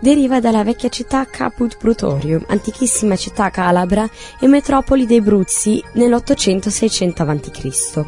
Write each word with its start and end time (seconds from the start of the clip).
deriva 0.00 0.40
dalla 0.40 0.64
vecchia 0.64 0.88
città 0.88 1.24
Caput 1.26 1.76
Brutorium, 1.78 2.44
antichissima 2.48 3.16
città 3.16 3.50
calabra 3.50 4.08
e 4.40 4.46
metropoli 4.48 5.06
dei 5.06 5.20
Bruzzi 5.20 5.82
nell'800-600 5.92 7.28
a.C. 7.28 8.04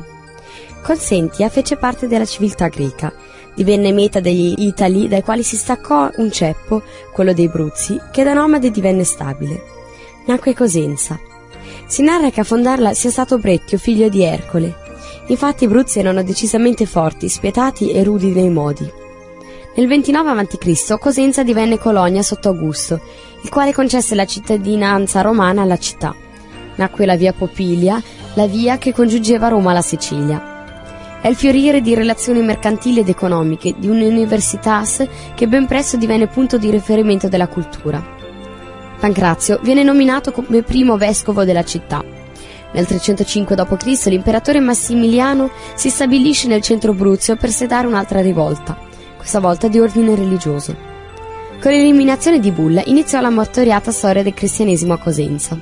Consentia 0.83 1.48
fece 1.48 1.77
parte 1.77 2.09
della 2.09 2.25
civiltà 2.25 2.67
greca, 2.67 3.13
divenne 3.55 3.93
meta 3.93 4.20
degli 4.20 4.55
Itali 4.59 5.07
dai 5.07 5.23
quali 5.23 5.43
si 5.43 5.57
staccò 5.57 6.11
un 6.17 6.33
ceppo, 6.33 6.83
quello 7.13 7.33
dei 7.33 7.48
Bruzzi, 7.48 8.01
che 8.11 8.25
da 8.25 8.33
nomade 8.33 8.70
divenne 8.70 9.05
stabile. 9.05 9.63
Nacque 10.27 10.55
Cosenza. 10.55 11.20
Si 11.87 12.03
narra 12.03 12.31
che 12.31 12.41
a 12.41 12.45
fondarla 12.45 12.95
sia 12.95 13.11
stato 13.11 13.39
Brecchio, 13.39 13.79
figlio 13.79 14.09
di 14.09 14.23
Ercole. 14.23 14.77
Infatti 15.27 15.65
i 15.65 15.69
Bruzzi 15.69 15.98
erano 15.98 16.23
decisamente 16.23 16.87
forti, 16.87 17.29
spietati 17.29 17.93
e 17.93 18.03
rudi 18.03 18.29
nei 18.29 18.51
modi. 18.51 19.02
Nel 19.75 19.87
29 19.87 20.31
a.C. 20.33 20.98
Cosenza 20.98 21.42
divenne 21.42 21.78
colonia 21.78 22.20
sotto 22.20 22.48
Augusto, 22.48 23.01
il 23.42 23.48
quale 23.48 23.73
concesse 23.73 24.14
la 24.14 24.27
cittadinanza 24.27 25.23
romana 25.23 25.62
alla 25.62 25.79
città. 25.79 26.14
Nacque 26.75 27.06
la 27.06 27.17
via 27.17 27.33
Popilia, 27.33 28.01
la 28.34 28.47
via 28.47 28.77
che 28.77 28.92
congiungeva 28.92 29.48
Roma 29.48 29.70
alla 29.70 29.81
Sicilia. 29.81 31.20
È 31.23 31.29
il 31.29 31.37
fiorire 31.37 31.81
di 31.81 31.95
relazioni 31.95 32.42
mercantili 32.42 33.01
ed 33.01 33.09
economiche 33.09 33.75
di 33.79 33.89
un'universitas 33.89 35.06
che 35.34 35.48
ben 35.48 35.64
presto 35.67 35.97
divenne 35.97 36.27
punto 36.27 36.59
di 36.59 36.70
riferimento 36.70 37.29
della 37.29 37.48
cultura. 37.48 38.05
Pancrazio 39.01 39.59
viene 39.62 39.83
nominato 39.83 40.33
come 40.33 40.62
primo 40.62 40.98
vescovo 40.98 41.45
della 41.45 41.64
città. 41.64 42.05
Nel 42.73 42.86
305 42.86 43.57
d.C. 43.57 44.05
l'imperatore 44.07 44.61
Massimiliano 44.61 45.51
si 45.75 45.89
stabilisce 45.89 46.47
nel 46.47 46.61
centro 46.61 46.92
Bruzio 46.92 47.36
per 47.36 47.48
sedare 47.48 47.86
un'altra 47.86 48.20
rivolta 48.20 48.91
questa 49.23 49.39
volta 49.39 49.69
di 49.69 49.78
ordine 49.78 50.17
religioso. 50.17 50.77
Con 51.61 51.70
l'eliminazione 51.70 52.41
di 52.41 52.51
Bulla 52.51 52.83
iniziò 52.87 53.20
la 53.20 53.31
martoriata 53.31 53.92
storia 53.92 54.25
del 54.25 54.34
cristianesimo 54.34 54.95
a 54.95 54.98
Cosenza. 54.98 55.56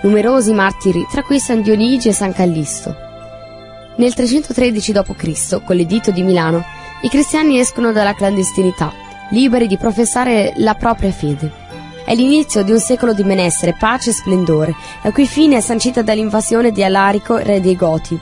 Numerosi 0.00 0.54
martiri, 0.54 1.06
tra 1.10 1.22
cui 1.22 1.38
San 1.38 1.60
Dionigi 1.60 2.08
e 2.08 2.14
San 2.14 2.32
Callisto. 2.32 2.96
Nel 3.96 4.14
313 4.14 4.92
d.C., 4.92 5.62
con 5.62 5.76
l'editto 5.76 6.10
di 6.10 6.22
Milano, 6.22 6.64
i 7.02 7.10
cristiani 7.10 7.58
escono 7.58 7.92
dalla 7.92 8.14
clandestinità, 8.14 8.90
liberi 9.28 9.66
di 9.66 9.76
professare 9.76 10.54
la 10.56 10.74
propria 10.74 11.12
fede. 11.12 11.52
È 12.02 12.14
l'inizio 12.14 12.62
di 12.62 12.72
un 12.72 12.80
secolo 12.80 13.12
di 13.12 13.22
benessere, 13.22 13.76
pace 13.78 14.08
e 14.08 14.14
splendore, 14.14 14.74
la 15.02 15.12
cui 15.12 15.26
fine 15.26 15.58
è 15.58 15.60
sancita 15.60 16.00
dall'invasione 16.00 16.72
di 16.72 16.82
Alarico, 16.82 17.36
re 17.36 17.60
dei 17.60 17.76
Goti. 17.76 18.18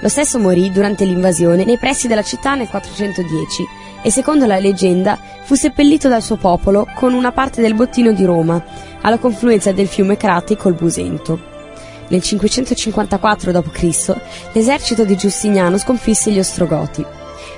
Lo 0.00 0.08
stesso 0.08 0.38
morì 0.38 0.70
durante 0.72 1.04
l'invasione 1.04 1.66
nei 1.66 1.76
pressi 1.76 2.08
della 2.08 2.22
città 2.22 2.54
nel 2.54 2.68
410 2.68 3.80
e 4.02 4.10
secondo 4.10 4.46
la 4.46 4.58
leggenda 4.58 5.18
fu 5.42 5.54
seppellito 5.54 6.08
dal 6.08 6.22
suo 6.22 6.36
popolo 6.36 6.86
con 6.94 7.14
una 7.14 7.32
parte 7.32 7.60
del 7.60 7.74
bottino 7.74 8.12
di 8.12 8.24
Roma, 8.24 8.62
alla 9.00 9.18
confluenza 9.18 9.72
del 9.72 9.86
fiume 9.86 10.16
Crati 10.16 10.56
col 10.56 10.74
Busento. 10.74 11.50
Nel 12.08 12.20
554 12.20 13.52
d.C. 13.52 14.14
l'esercito 14.52 15.04
di 15.04 15.16
Giustiniano 15.16 15.78
sconfisse 15.78 16.30
gli 16.30 16.38
Ostrogoti. 16.38 17.04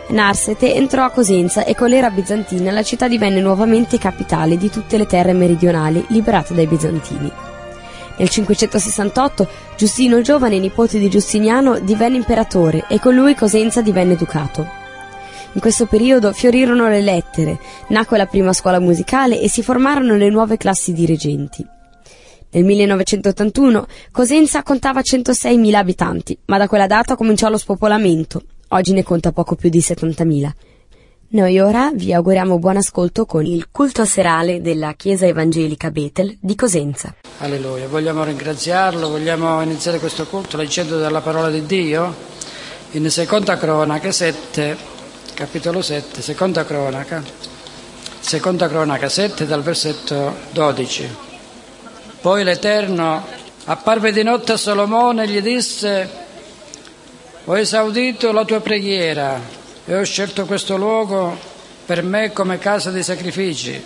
Narsete 0.09 0.75
entrò 0.75 1.05
a 1.05 1.11
Cosenza 1.11 1.65
e 1.65 1.75
con 1.75 1.89
l'era 1.89 2.11
bizantina 2.11 2.71
la 2.71 2.83
città 2.83 3.09
divenne 3.09 3.41
nuovamente 3.41 3.99
capitale 3.99 4.57
di 4.57 4.71
tutte 4.71 4.99
le 4.99 5.07
terre 5.07 5.33
meridionali 5.33 6.05
liberate 6.09 6.55
dai 6.55 6.67
bizantini. 6.67 7.33
Nel 8.17 8.29
568 8.29 9.49
Giustino 9.77 10.17
il 10.17 10.23
giovane, 10.23 10.59
nipote 10.59 10.99
di 10.99 11.09
Giustiniano, 11.09 11.81
divenne 11.81 12.17
imperatore 12.17 12.85
e 12.89 13.01
con 13.01 13.15
lui 13.15 13.35
Cosenza 13.35 13.83
divenne 13.83 14.15
ducato. 14.15 14.83
In 15.55 15.61
questo 15.61 15.87
periodo 15.87 16.33
fiorirono 16.33 16.89
le 16.89 17.01
lettere, 17.01 17.61
nacque 17.89 18.19
la 18.19 18.27
prima 18.27 18.53
scuola 18.53 18.81
musicale 18.81 19.41
e 19.41 19.49
si 19.49 19.63
formarono 19.63 20.17
le 20.17 20.29
nuove 20.29 20.57
classi 20.57 20.93
dirigenti. 20.93 21.65
Nel 22.51 22.65
1981 22.65 23.87
Cosenza 24.11 24.65
contava 24.65 25.01
106.000 25.01 25.75
abitanti, 25.75 26.37
ma 26.47 26.59
da 26.59 26.67
quella 26.67 26.89
data 26.89 27.15
cominciò 27.15 27.49
lo 27.49 27.57
spopolamento. 27.57 28.43
Oggi 28.69 28.93
ne 28.93 29.05
conta 29.05 29.31
poco 29.31 29.55
più 29.55 29.69
di 29.69 29.79
70.000. 29.79 30.51
Noi 31.29 31.61
ora 31.61 31.93
vi 31.95 32.13
auguriamo 32.13 32.59
buon 32.59 32.77
ascolto 32.77 33.25
con 33.25 33.47
il 33.47 33.69
culto 33.71 34.05
serale 34.05 34.61
della 34.61 34.95
Chiesa 34.95 35.27
Evangelica 35.27 35.93
Betel 35.93 36.37
di 36.41 36.57
Cosenza. 36.57 37.15
Alleluia, 37.39 37.87
vogliamo 37.87 38.25
ringraziarlo, 38.25 39.09
vogliamo 39.09 39.61
iniziare 39.63 40.01
questo 40.01 40.27
culto 40.27 40.57
leggendo 40.57 40.99
dalla 40.99 41.21
parola 41.21 41.49
di 41.49 41.65
Dio 41.65 42.13
in 42.93 43.09
seconda 43.11 43.57
cronaca 43.57 44.11
7 44.11 44.94
capitolo 45.35 45.83
7, 45.83 46.23
seconda 46.23 46.65
cronaca, 46.65 47.21
seconda 48.21 48.69
cronaca 48.69 49.09
7 49.09 49.47
dal 49.47 49.63
versetto 49.63 50.37
12. 50.53 51.17
Poi 52.21 52.45
l'Eterno 52.45 53.27
apparve 53.65 54.13
di 54.13 54.23
notte 54.23 54.53
a 54.53 54.57
Salomone 54.57 55.25
e 55.25 55.29
gli 55.29 55.43
disse, 55.43 56.09
ho 57.45 57.59
esaudito 57.59 58.31
la 58.31 58.45
tua 58.45 58.61
preghiera 58.61 59.41
e 59.85 59.97
ho 59.97 60.05
scelto 60.05 60.47
questo 60.47 60.77
luogo 60.77 61.37
per 61.85 62.05
me 62.05 62.33
come 62.33 62.59
casa 62.59 62.93
di 62.93 63.03
sacrifici. 63.03 63.85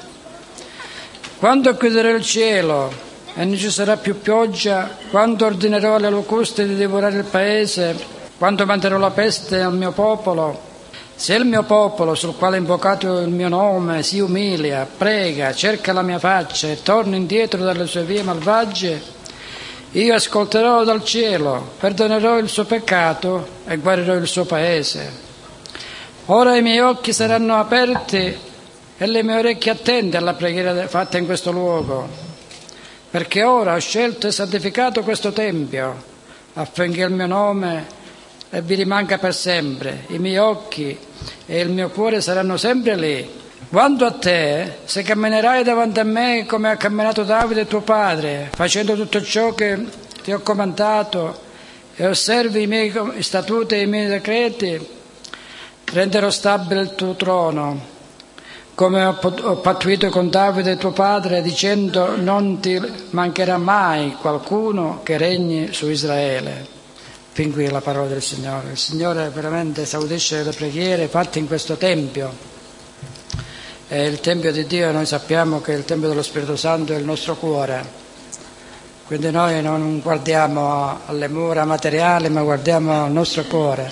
Quando 1.38 1.76
chiuderò 1.78 2.10
il 2.10 2.22
cielo 2.22 2.92
e 3.34 3.44
non 3.46 3.56
ci 3.56 3.70
sarà 3.70 3.96
più 3.96 4.20
pioggia, 4.20 4.90
quando 5.10 5.46
ordinerò 5.46 5.94
alle 5.94 6.10
locuste 6.10 6.66
di 6.66 6.76
divorare 6.76 7.16
il 7.16 7.24
paese, 7.24 7.96
quando 8.36 8.66
manderò 8.66 8.98
la 8.98 9.10
peste 9.10 9.62
al 9.62 9.74
mio 9.74 9.92
popolo, 9.92 10.67
se 11.18 11.34
il 11.34 11.44
mio 11.44 11.64
popolo, 11.64 12.14
sul 12.14 12.36
quale 12.36 12.54
è 12.54 12.60
invocato 12.60 13.18
il 13.18 13.30
mio 13.30 13.48
nome, 13.48 14.04
si 14.04 14.20
umilia, 14.20 14.86
prega, 14.86 15.52
cerca 15.52 15.92
la 15.92 16.02
mia 16.02 16.20
faccia 16.20 16.68
e 16.68 16.80
torna 16.80 17.16
indietro 17.16 17.64
dalle 17.64 17.88
sue 17.88 18.04
vie 18.04 18.22
malvagie, 18.22 19.02
io 19.90 20.14
ascolterò 20.14 20.84
dal 20.84 21.02
cielo, 21.02 21.72
perdonerò 21.76 22.38
il 22.38 22.48
suo 22.48 22.66
peccato 22.66 23.48
e 23.66 23.78
guarirò 23.78 24.14
il 24.14 24.28
suo 24.28 24.44
paese. 24.44 25.10
Ora 26.26 26.54
i 26.54 26.62
miei 26.62 26.78
occhi 26.78 27.12
saranno 27.12 27.56
aperti 27.56 28.38
e 28.96 29.06
le 29.06 29.22
mie 29.24 29.38
orecchie 29.38 29.72
attente 29.72 30.16
alla 30.16 30.34
preghiera 30.34 30.86
fatta 30.86 31.18
in 31.18 31.26
questo 31.26 31.50
luogo, 31.50 32.08
perché 33.10 33.42
ora 33.42 33.74
ho 33.74 33.80
scelto 33.80 34.28
e 34.28 34.30
santificato 34.30 35.02
questo 35.02 35.32
Tempio 35.32 36.00
affinché 36.54 37.02
il 37.02 37.12
mio 37.12 37.26
nome 37.26 37.86
e 38.50 38.62
vi 38.62 38.74
rimanga 38.74 39.18
per 39.18 39.34
sempre. 39.34 40.04
I 40.08 40.18
miei 40.18 40.38
occhi 40.38 40.96
e 41.46 41.60
il 41.60 41.70
mio 41.70 41.90
cuore 41.90 42.20
saranno 42.20 42.56
sempre 42.56 42.96
lì. 42.96 43.30
Quanto 43.70 44.06
a 44.06 44.12
te, 44.12 44.76
se 44.84 45.02
camminerai 45.02 45.62
davanti 45.62 46.00
a 46.00 46.04
me 46.04 46.46
come 46.46 46.70
ha 46.70 46.76
camminato 46.76 47.24
Davide 47.24 47.66
tuo 47.66 47.82
padre, 47.82 48.50
facendo 48.54 48.94
tutto 48.94 49.22
ciò 49.22 49.52
che 49.52 49.84
ti 50.22 50.32
ho 50.32 50.40
comandato 50.40 51.46
e 51.94 52.06
osservi 52.06 52.62
i 52.62 52.66
miei 52.66 52.92
statuti 53.18 53.74
e 53.74 53.82
i 53.82 53.86
miei 53.86 54.06
decreti, 54.06 54.80
renderò 55.92 56.30
stabile 56.30 56.80
il 56.80 56.94
tuo 56.94 57.14
trono, 57.14 57.96
come 58.74 59.04
ho 59.04 59.56
pattuito 59.56 60.08
con 60.08 60.30
Davide 60.30 60.76
tuo 60.76 60.92
padre, 60.92 61.42
dicendo 61.42 62.16
non 62.16 62.60
ti 62.60 62.80
mancherà 63.10 63.58
mai 63.58 64.16
qualcuno 64.18 65.00
che 65.02 65.18
regni 65.18 65.72
su 65.72 65.88
Israele. 65.88 66.77
Fin 67.38 67.52
qui 67.52 67.70
la 67.70 67.80
parola 67.80 68.08
del 68.08 68.20
Signore. 68.20 68.70
Il 68.72 68.76
Signore 68.76 69.28
veramente 69.28 69.82
esaudisce 69.82 70.42
le 70.42 70.50
preghiere 70.50 71.06
fatte 71.06 71.38
in 71.38 71.46
questo 71.46 71.76
Tempio. 71.76 72.32
E 73.86 74.06
il 74.06 74.18
Tempio 74.18 74.50
di 74.50 74.66
Dio 74.66 74.90
noi 74.90 75.06
sappiamo 75.06 75.60
che 75.60 75.70
il 75.70 75.84
Tempio 75.84 76.08
dello 76.08 76.24
Spirito 76.24 76.56
Santo 76.56 76.94
è 76.94 76.96
il 76.96 77.04
nostro 77.04 77.36
cuore. 77.36 77.86
Quindi 79.06 79.30
noi 79.30 79.62
non 79.62 80.00
guardiamo 80.00 80.98
alle 81.06 81.28
mura 81.28 81.64
materiali, 81.64 82.28
ma 82.28 82.42
guardiamo 82.42 83.04
al 83.04 83.12
nostro 83.12 83.44
cuore. 83.44 83.88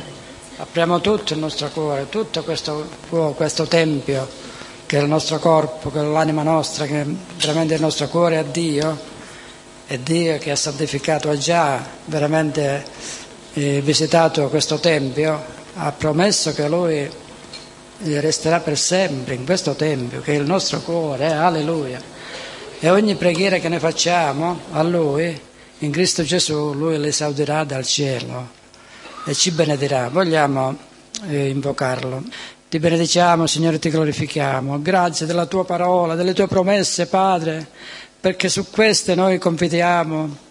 Apriamo 0.56 1.00
tutto 1.00 1.32
il 1.32 1.38
nostro 1.38 1.68
cuore, 1.68 2.08
tutto 2.08 2.42
questo, 2.42 2.88
questo 3.36 3.66
tempio 3.66 4.26
che 4.86 4.98
è 4.98 5.02
il 5.02 5.08
nostro 5.08 5.38
corpo, 5.38 5.92
che 5.92 6.00
è 6.00 6.02
l'anima 6.02 6.42
nostra, 6.42 6.84
che 6.86 7.00
è 7.00 7.06
veramente 7.36 7.74
il 7.74 7.80
nostro 7.80 8.08
cuore 8.08 8.38
a 8.38 8.42
Dio. 8.42 9.14
E 9.86 10.02
Dio 10.02 10.36
che 10.38 10.50
ha 10.50 10.56
santificato, 10.56 11.38
già 11.38 11.80
veramente 12.06 13.24
eh, 13.56 13.80
visitato 13.80 14.48
questo 14.48 14.78
tempio, 14.78 15.42
ha 15.74 15.90
promesso 15.92 16.52
che 16.52 16.68
Lui 16.68 17.10
resterà 18.02 18.60
per 18.60 18.76
sempre 18.76 19.34
in 19.34 19.46
questo 19.46 19.74
tempio, 19.74 20.20
che 20.20 20.34
è 20.34 20.36
il 20.36 20.44
nostro 20.44 20.80
cuore, 20.80 21.28
eh? 21.28 21.32
alleluia. 21.32 22.00
E 22.78 22.90
ogni 22.90 23.14
preghiera 23.14 23.56
che 23.56 23.70
ne 23.70 23.78
facciamo 23.78 24.60
a 24.72 24.82
Lui, 24.82 25.40
in 25.78 25.90
Cristo 25.90 26.22
Gesù, 26.22 26.74
Lui 26.74 26.98
l'esaudirà 26.98 27.64
dal 27.64 27.86
cielo 27.86 28.50
e 29.24 29.32
ci 29.32 29.50
benedirà. 29.50 30.10
Vogliamo 30.10 30.76
eh, 31.26 31.48
invocarlo. 31.48 32.24
Ti 32.68 32.78
benediciamo, 32.78 33.46
Signore, 33.46 33.78
ti 33.78 33.88
glorifichiamo. 33.88 34.82
Grazie 34.82 35.24
della 35.24 35.46
tua 35.46 35.64
parola, 35.64 36.14
delle 36.14 36.34
tue 36.34 36.46
promesse, 36.46 37.06
Padre, 37.06 37.66
perché 38.20 38.50
su 38.50 38.68
queste 38.70 39.14
noi 39.14 39.38
confidiamo. 39.38 40.44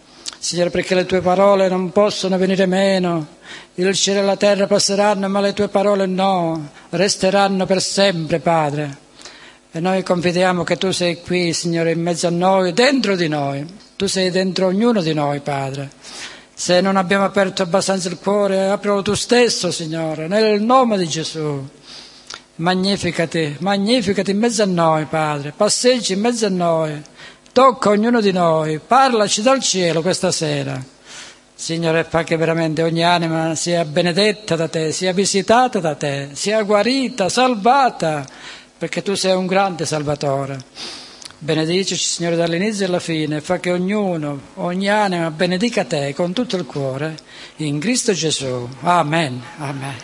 Signore, 0.46 0.70
perché 0.70 0.94
le 0.94 1.08
tue 1.08 1.22
parole 1.22 1.68
non 1.68 1.92
possono 1.92 2.38
venire 2.38 2.68
meno. 2.68 3.26
Il 3.74 3.92
cielo 3.96 4.20
e 4.20 4.22
la 4.22 4.38
terra 4.38 4.68
passeranno, 4.68 5.28
ma 5.28 5.40
le 5.40 5.54
tue 5.54 5.70
parole 5.70 6.06
no, 6.06 6.70
resteranno 6.92 7.66
per 7.66 7.82
sempre, 7.82 8.38
Padre. 8.38 8.96
E 9.72 9.80
noi 9.80 10.04
confidiamo 10.04 10.64
che 10.64 10.78
tu 10.78 10.92
sei 10.92 11.20
qui, 11.20 11.52
Signore, 11.52 11.94
in 11.94 12.00
mezzo 12.00 12.28
a 12.28 12.30
noi, 12.30 12.74
dentro 12.74 13.16
di 13.16 13.28
noi. 13.28 13.66
Tu 13.96 14.06
sei 14.06 14.30
dentro 14.30 14.68
ognuno 14.68 15.02
di 15.02 15.16
noi, 15.16 15.40
Padre. 15.40 15.90
Se 16.54 16.80
non 16.80 16.96
abbiamo 16.96 17.26
aperto 17.26 17.64
abbastanza 17.64 18.08
il 18.08 18.20
cuore, 18.20 18.68
aprilo 18.68 19.02
tu 19.02 19.16
stesso, 19.16 19.72
Signore, 19.72 20.28
nel 20.28 20.62
nome 20.62 21.00
di 21.00 21.08
Gesù. 21.08 21.68
Magnificati, 22.58 23.56
magnificati 23.62 24.30
in 24.30 24.38
mezzo 24.38 24.62
a 24.62 24.68
noi, 24.68 25.06
Padre. 25.06 25.54
Passeggi 25.58 26.14
in 26.14 26.20
mezzo 26.20 26.46
a 26.46 26.50
noi. 26.50 27.02
Tocca 27.56 27.88
ognuno 27.88 28.20
di 28.20 28.34
noi. 28.34 28.82
Parlaci 28.86 29.42
dal 29.42 29.62
cielo 29.62 30.02
questa 30.02 30.30
sera. 30.30 30.78
Signore, 31.54 32.04
fa 32.04 32.26
che 32.26 32.36
veramente 32.36 32.84
ogni 32.84 33.02
anima 33.02 33.56
sia 33.56 33.86
benedetta 33.86 34.58
da 34.58 34.68
te, 34.68 34.92
sia 34.92 35.14
visitata 35.14 35.80
da 35.80 35.96
te, 35.96 36.32
sia 36.34 36.62
guarita, 36.64 37.30
salvata 37.30 38.26
perché 38.78 39.02
tu 39.02 39.14
sei 39.14 39.36
un 39.36 39.46
grande 39.46 39.86
Salvatore. 39.86 40.58
Benedicici, 41.38 42.04
Signore, 42.04 42.36
dall'inizio 42.36 42.88
alla 42.88 43.00
fine, 43.00 43.40
fa 43.40 43.62
che 43.62 43.72
ognuno, 43.72 44.38
ogni 44.56 44.90
anima 44.90 45.32
benedica 45.32 45.86
te 45.86 46.14
con 46.14 46.34
tutto 46.34 46.58
il 46.58 46.66
cuore, 46.66 47.16
in 47.60 47.80
Cristo 47.80 48.12
Gesù. 48.12 48.68
Amen. 48.82 49.42
Amen. 49.60 49.96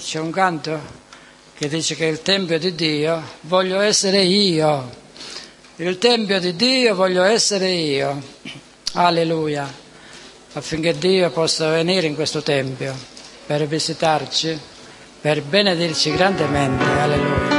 C'è 0.00 0.20
un 0.20 0.30
canto 0.30 0.78
che 1.52 1.66
dice 1.66 1.96
che 1.96 2.06
il 2.06 2.22
Tempio 2.22 2.60
di 2.60 2.76
Dio 2.76 3.20
voglio 3.40 3.80
essere 3.80 4.22
io. 4.22 5.02
Il 5.78 5.98
Tempio 5.98 6.40
di 6.40 6.56
Dio 6.56 6.94
voglio 6.94 7.22
essere 7.22 7.68
io. 7.70 8.18
Alleluia. 8.94 9.70
Affinché 10.54 10.96
Dio 10.96 11.30
possa 11.30 11.68
venire 11.68 12.06
in 12.06 12.14
questo 12.14 12.42
Tempio 12.42 12.94
per 13.44 13.66
visitarci, 13.66 14.58
per 15.20 15.42
benedirci 15.42 16.12
grandemente. 16.12 16.82
Alleluia. 16.82 17.55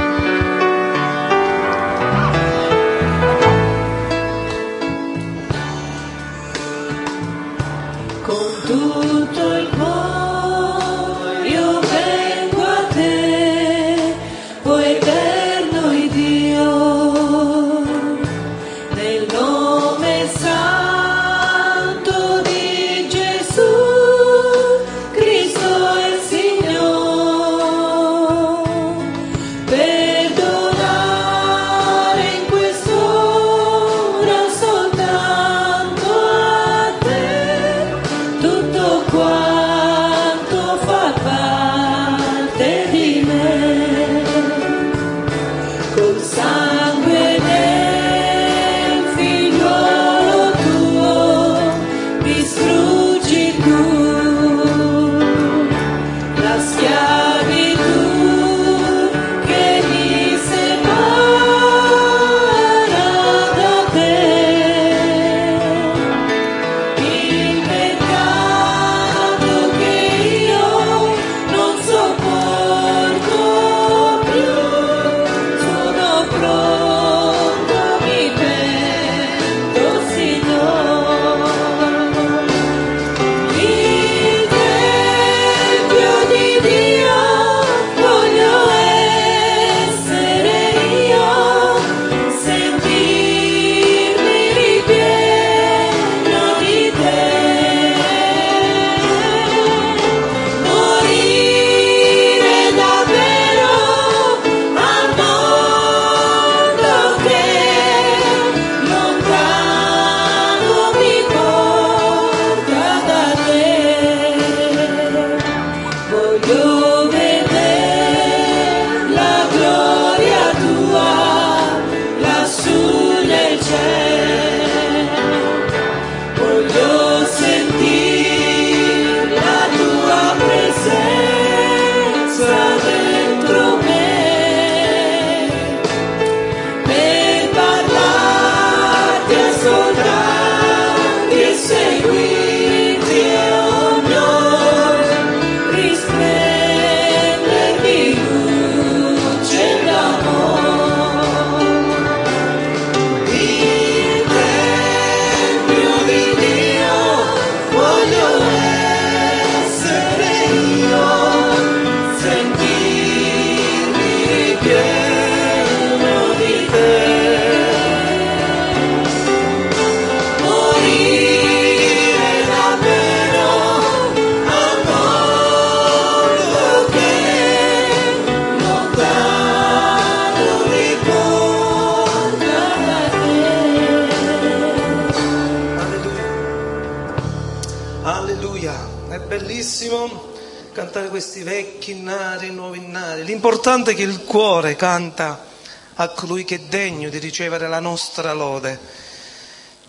Canta 194.97 195.45
a 195.93 196.07
colui 196.09 196.43
che 196.43 196.55
è 196.55 196.59
degno 196.59 197.09
di 197.09 197.19
ricevere 197.19 197.67
la 197.67 197.79
nostra 197.79 198.33
lode. 198.33 198.79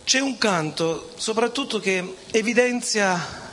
C'è 0.04 0.20
un 0.20 0.36
canto 0.36 1.12
soprattutto 1.16 1.80
che 1.80 2.16
evidenzia 2.30 3.46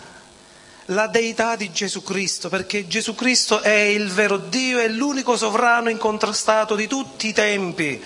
la 0.89 1.07
deità 1.07 1.55
di 1.55 1.71
Gesù 1.71 2.03
Cristo, 2.03 2.49
perché 2.49 2.87
Gesù 2.87 3.15
Cristo 3.15 3.61
è 3.61 3.71
il 3.73 4.09
vero 4.09 4.35
Dio, 4.35 4.79
è 4.79 4.87
l'unico 4.89 5.37
sovrano 5.37 5.89
incontrastato 5.89 6.75
di 6.75 6.87
tutti 6.87 7.27
i 7.27 7.33
tempi, 7.33 8.03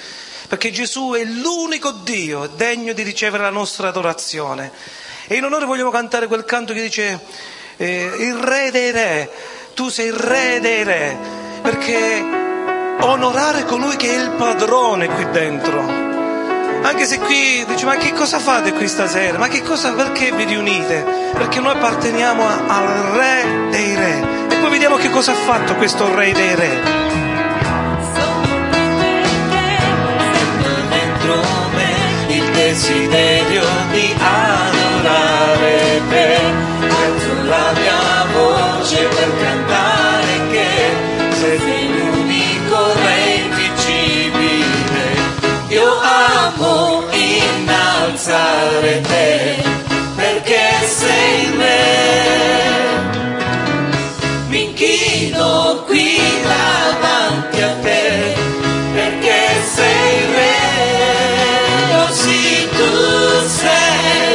perché 0.48 0.72
Gesù 0.72 1.13
è 1.18 1.24
l'unico 1.24 1.91
Dio 1.91 2.46
degno 2.56 2.94
di 2.94 3.01
ricevere 3.01 3.41
la 3.41 3.50
nostra 3.50 3.88
adorazione. 3.88 4.72
E 5.25 5.36
in 5.36 5.44
onore 5.44 5.65
vogliamo 5.65 5.89
cantare 5.89 6.27
quel 6.27 6.46
canto 6.46 6.74
che 6.74 6.84
dice 6.84 7.20
eh, 7.77 8.12
il 8.20 8.36
re 8.36 8.70
dei 8.70 8.91
re, 8.91 9.32
tu 9.74 9.89
sei 9.89 10.08
il 10.08 10.13
re 10.13 10.60
dei 10.60 10.84
re, 10.84 11.18
perché 11.62 12.38
onorare 13.01 13.63
colui 13.65 13.96
che 13.96 14.10
è 14.10 14.22
il 14.22 14.32
padrone 14.32 15.08
qui 15.08 15.29
dentro. 15.32 16.08
Anche 16.82 17.06
se 17.06 17.20
qui 17.20 17.65
dici 17.68 17.86
ma 17.86 17.96
che 17.98 18.13
cosa 18.13 18.39
fate 18.39 18.72
qui 18.74 18.88
stasera? 18.88 19.38
Ma 19.38 19.48
che 19.48 19.62
cosa, 19.62 19.91
perché 19.94 20.32
vi 20.32 20.46
riunite? 20.46 21.06
Perché 21.34 21.60
noi 21.60 21.74
apparteniamo 21.74 22.48
a, 22.48 22.63
al 22.68 22.88
re 23.18 23.70
dei 23.70 23.96
re. 23.96 24.48
E 24.50 24.56
poi 24.56 24.70
vediamo 24.70 24.96
che 24.96 25.10
cosa 25.10 25.32
ha 25.32 25.36
fatto 25.36 25.75
questo 25.75 26.13
re 26.15 26.32
dei 26.32 26.56
re. 26.56 27.00
il 32.29 32.51
desiderio 32.51 33.63
di 33.91 34.15
adorare 34.18 36.01
te. 36.10 36.38
Alzo 36.88 37.44
la 37.44 37.72
mia 37.74 37.99
innalzare 48.79 49.01
te 49.01 49.55
perché 50.15 50.86
sei 50.86 51.48
me. 51.55 51.67
Mi 54.48 54.63
inchino 54.65 55.83
qui 55.86 56.17
davanti 56.43 57.62
a 57.62 57.75
te 57.81 58.36
perché 58.93 59.41
sei 59.74 60.25
re. 60.36 60.57
Oh 61.95 62.12
sì, 62.12 62.67
tu 62.69 63.48
sei 63.48 64.28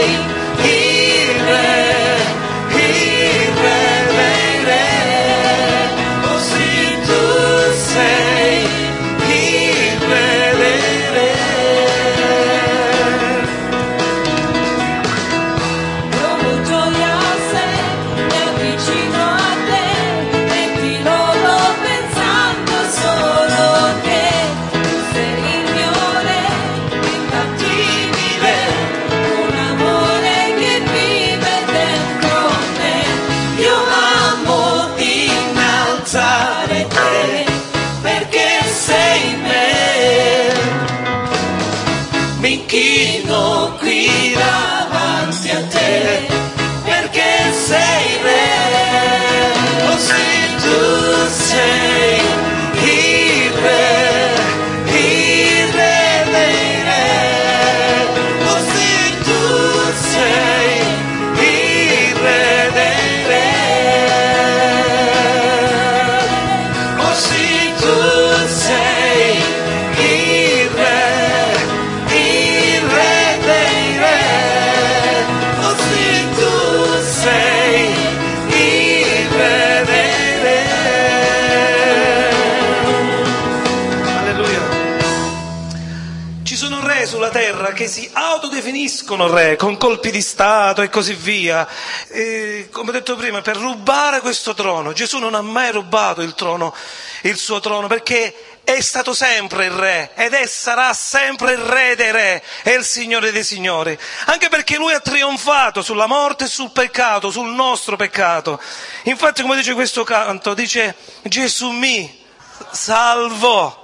autodefiniscono 88.85 89.29
re 89.29 89.57
con 89.57 89.77
colpi 89.77 90.11
di 90.11 90.21
Stato 90.21 90.83
e 90.83 90.89
così 90.89 91.15
via. 91.15 91.67
E, 92.09 92.69
come 92.71 92.91
ho 92.91 92.93
detto 92.93 93.17
prima, 93.17 93.41
per 93.41 93.57
rubare 93.57 94.21
questo 94.21 94.55
trono. 94.55 94.93
Gesù 94.93 95.19
non 95.19 95.35
ha 95.35 95.41
mai 95.41 95.73
rubato 95.73 96.21
il 96.21 96.35
trono, 96.35 96.75
il 97.23 97.37
suo 97.37 97.61
trono, 97.61 97.87
perché 97.87 98.59
è 98.63 98.81
stato 98.81 99.13
sempre 99.13 99.67
il 99.67 99.73
re 99.73 100.13
ed 100.15 100.33
è 100.33 100.47
sarà 100.47 100.95
sempre 100.95 101.53
il 101.53 101.59
re 101.59 101.97
dei 101.97 102.11
re 102.13 102.43
e 102.63 102.73
il 102.73 102.85
signore 102.85 103.33
dei 103.33 103.45
signori. 103.45 103.99
Anche 104.27 104.49
perché 104.49 104.77
lui 104.77 104.93
ha 104.93 105.01
trionfato 105.01 105.83
sulla 105.83 106.07
morte 106.07 106.45
e 106.45 106.49
sul 106.49 106.71
peccato, 106.71 107.31
sul 107.31 107.49
nostro 107.49 107.97
peccato. 107.97 108.61
Infatti, 109.05 109.43
come 109.43 109.57
dice 109.57 109.75
questo 109.75 110.05
canto, 110.05 110.55
dice 110.55 110.95
Gesù 111.23 111.71
mi 111.71 112.23
salvò 112.71 113.83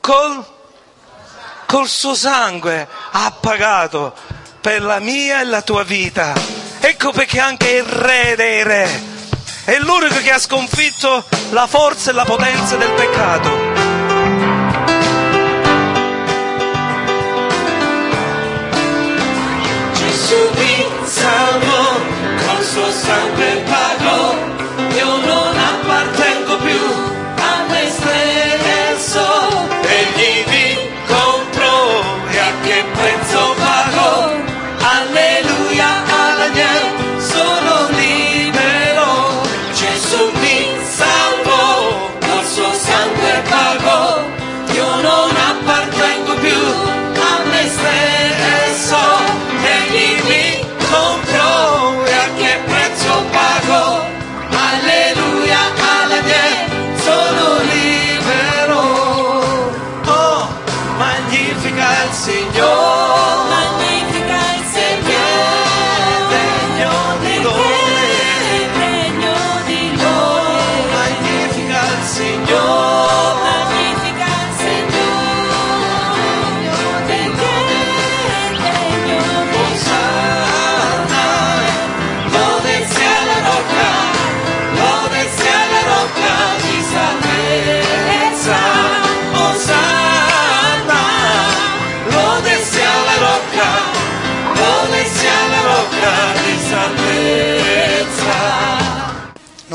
col 0.00 0.60
col 1.66 1.88
suo 1.88 2.14
sangue 2.14 2.86
ha 3.12 3.30
pagato 3.40 4.14
per 4.62 4.80
la 4.84 5.00
mia 5.00 5.40
e 5.40 5.44
la 5.44 5.60
tua 5.60 5.82
vita. 5.82 6.32
Ecco 6.78 7.10
perché 7.10 7.40
anche 7.40 7.68
il 7.68 7.82
re 7.82 8.34
dei 8.36 8.62
re 8.62 8.88
è 9.64 9.76
l'unico 9.78 10.20
che 10.22 10.30
ha 10.30 10.38
sconfitto 10.38 11.24
la 11.50 11.66
forza 11.66 12.10
e 12.10 12.14
la 12.14 12.24
potenza 12.24 12.76
del 12.76 12.92
peccato. 12.92 13.50
Gesù 19.94 20.50
mi 20.54 20.86
salvò, 21.06 21.96
col 22.46 22.64
suo 22.64 22.90
sangue 22.92 23.64
pagò, 23.66 24.31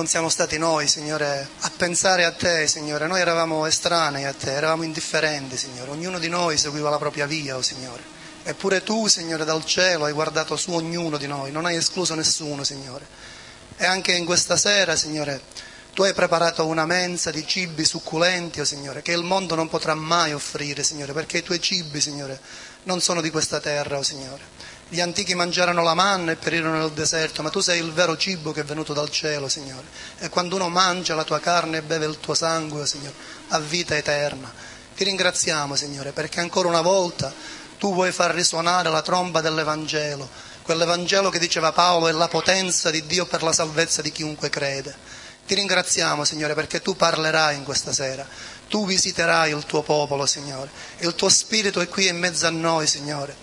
non 0.08 0.16
siamo 0.16 0.30
stati 0.30 0.58
noi, 0.58 0.88
Signore, 0.88 1.50
a 1.60 1.72
pensare 1.76 2.24
a 2.24 2.32
Te, 2.32 2.66
Signore. 2.66 3.08
Noi 3.08 3.20
eravamo 3.20 3.66
estranei 3.66 4.24
a 4.24 4.32
Te, 4.32 4.54
eravamo 4.54 4.84
indifferenti, 4.84 5.58
Signore. 5.58 5.92
Ognuno 5.92 6.18
di 6.18 6.30
noi 6.30 6.58
seguiva 6.58 6.90
la 6.90 6.98
propria 6.98 7.26
via, 7.26 7.58
oh 7.58 7.62
Signore. 7.62 8.02
Eppure 8.44 8.84
Tu, 8.84 9.08
Signore, 9.08 9.44
dal 9.44 9.66
cielo 9.66 10.06
hai 10.06 10.14
guardato 10.14 10.56
su 10.56 10.72
ognuno 10.72 11.18
di 11.18 11.28
noi, 11.28 11.52
non 11.52 11.66
hai 11.66 11.76
escluso 11.76 12.16
nessuno, 12.16 12.64
Signore. 12.64 13.06
E 13.76 13.86
anche 13.86 14.14
in 14.14 14.24
questa 14.24 14.56
sera, 14.56 14.96
Signore, 14.96 15.42
Tu 15.94 16.04
hai 16.04 16.14
preparato 16.14 16.66
una 16.66 16.86
mensa 16.86 17.30
di 17.30 17.46
cibi 17.46 17.84
succulenti, 17.84 18.62
oh 18.62 18.66
Signore, 18.66 19.02
che 19.02 19.12
il 19.12 19.24
mondo 19.24 19.56
non 19.56 19.68
potrà 19.68 19.94
mai 19.94 20.32
offrire, 20.32 20.84
Signore, 20.84 21.12
perché 21.12 21.40
i 21.40 21.44
Tuoi 21.44 21.60
cibi, 21.60 22.00
Signore, 22.00 22.40
non 22.84 23.02
sono 23.02 23.20
di 23.20 23.30
questa 23.30 23.60
terra, 23.60 23.98
oh 23.98 24.04
Signore. 24.04 24.56
Gli 24.89 25.01
antichi 25.01 25.36
mangiarono 25.36 25.84
la 25.84 25.94
manna 25.94 26.32
e 26.32 26.38
perirono 26.38 26.77
nel 26.77 26.91
deserto, 26.91 27.41
ma 27.44 27.50
tu 27.50 27.60
sei 27.60 27.79
il 27.79 27.91
vero 27.91 28.15
cibo 28.15 28.53
che 28.53 28.62
è 28.62 28.63
venuto 28.63 28.94
dal 28.94 29.10
cielo, 29.10 29.50
Signore. 29.50 29.86
E 30.20 30.29
quando 30.29 30.56
uno 30.56 30.70
mangia 30.70 31.13
la 31.13 31.25
tua 31.25 31.41
carne 31.41 31.79
e 31.79 31.82
beve 31.82 32.06
il 32.06 32.20
tuo 32.22 32.34
sangue, 32.34 32.88
Signore, 32.88 33.13
ha 33.50 33.60
vita 33.60 33.98
eterna. 33.98 34.50
Ti 34.96 35.03
ringraziamo, 35.03 35.75
Signore, 35.75 36.13
perché 36.13 36.39
ancora 36.39 36.70
una 36.70 36.79
volta 36.79 37.34
tu 37.77 37.94
vuoi 37.94 38.13
far 38.13 38.34
risuonare 38.34 38.89
la 38.89 39.01
tromba 39.01 39.41
dell'Evangelo, 39.41 40.29
quell'Evangelo 40.63 41.29
che 41.29 41.39
diceva 41.39 41.74
Paolo 41.74 42.08
è 42.08 42.12
la 42.13 42.29
potenza 42.29 42.89
di 42.89 43.06
Dio 43.06 43.25
per 43.25 43.44
la 43.44 43.51
salvezza 43.51 44.01
di 44.01 44.12
chiunque 44.13 44.50
crede. 44.50 44.96
Ti 45.46 45.53
ringraziamo, 45.53 46.24
Signore, 46.24 46.53
perché 46.53 46.82
tu 46.82 46.96
parlerai 46.96 47.58
in 47.58 47.63
questa 47.65 47.91
sera, 47.91 48.25
tu 48.70 48.86
visiterai 48.86 49.51
il 49.51 49.65
tuo 49.65 49.82
popolo, 49.82 50.25
Signore. 50.25 50.70
Il 51.00 51.13
tuo 51.13 51.27
Spirito 51.27 51.82
è 51.82 51.89
qui 51.89 52.08
in 52.08 52.17
mezzo 52.17 52.48
a 52.48 52.51
noi, 52.51 52.88
Signore. 52.88 53.36